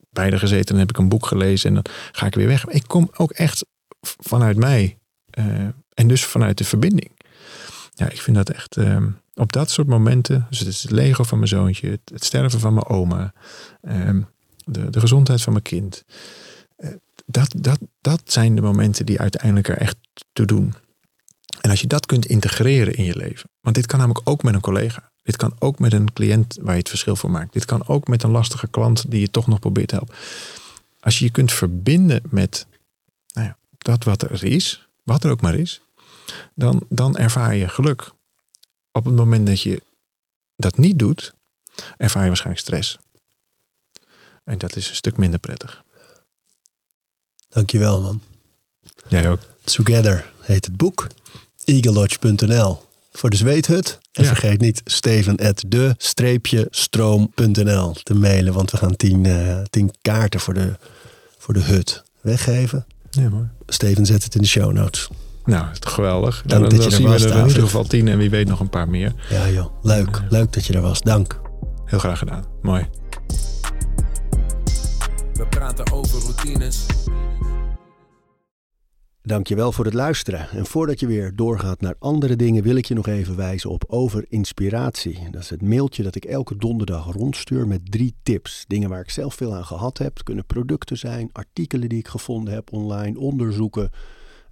[0.09, 0.73] bij gezeten.
[0.75, 1.69] En heb ik een boek gelezen.
[1.69, 2.65] En dan ga ik weer weg.
[2.65, 3.65] Ik kom ook echt
[4.01, 4.97] vanuit mij.
[5.39, 5.45] Uh,
[5.93, 7.11] en dus vanuit de verbinding.
[7.93, 8.77] Ja, ik vind dat echt...
[8.77, 8.97] Uh,
[9.35, 12.73] op dat soort momenten, dus het is het lego van mijn zoontje, het, sterven van
[12.73, 13.33] mijn oma,
[13.81, 14.21] ehm,
[14.65, 16.03] de, de gezondheid van mijn kind.
[16.75, 16.89] Eh,
[17.25, 19.97] dat, dat, dat zijn de momenten die uiteindelijk er echt
[20.33, 20.73] toe doen.
[21.61, 24.53] En als je dat kunt integreren in je leven, want dit kan namelijk ook met
[24.53, 25.11] een collega.
[25.21, 27.53] Dit kan ook met een cliënt waar je het verschil voor maakt.
[27.53, 30.15] Dit kan ook met een lastige klant die je toch nog probeert te helpen.
[30.99, 32.67] Als je je kunt verbinden met
[33.33, 35.81] nou ja, dat wat er is, wat er ook maar is,
[36.53, 38.11] dan, dan ervaar je geluk
[38.95, 39.81] op het moment dat je
[40.55, 41.33] dat niet doet,
[41.97, 42.97] ervaar je waarschijnlijk stress.
[44.43, 45.83] En dat is een stuk minder prettig.
[47.49, 48.21] Dankjewel man.
[49.07, 49.39] Jij ook.
[49.63, 51.07] Together heet het boek.
[51.63, 53.99] eaglelodge.nl voor de zweethut.
[54.11, 54.29] En ja.
[54.29, 58.53] vergeet niet steven at de-stroom.nl te mailen.
[58.53, 60.77] Want we gaan tien, uh, tien kaarten voor de,
[61.37, 62.85] voor de hut weggeven.
[63.09, 63.47] Ja, mooi.
[63.67, 65.09] Steven zet het in de show notes.
[65.45, 66.43] Nou, geweldig.
[66.45, 68.17] Dank dan, dat dan je zien er was, we er in ieder geval tien en
[68.17, 69.13] wie weet nog een paar meer.
[69.29, 70.21] Ja joh, leuk.
[70.29, 71.01] Leuk dat je er was.
[71.01, 71.41] Dank.
[71.85, 72.43] Heel graag gedaan.
[72.61, 72.87] Mooi.
[75.33, 76.85] We praten over routines.
[79.21, 80.49] Dankjewel voor het luisteren.
[80.49, 83.83] En voordat je weer doorgaat naar andere dingen, wil ik je nog even wijzen op
[83.87, 85.27] Over Inspiratie.
[85.31, 88.63] Dat is het mailtje dat ik elke donderdag rondstuur met drie tips.
[88.67, 90.13] Dingen waar ik zelf veel aan gehad heb.
[90.13, 93.91] Het kunnen producten zijn, artikelen die ik gevonden heb online, onderzoeken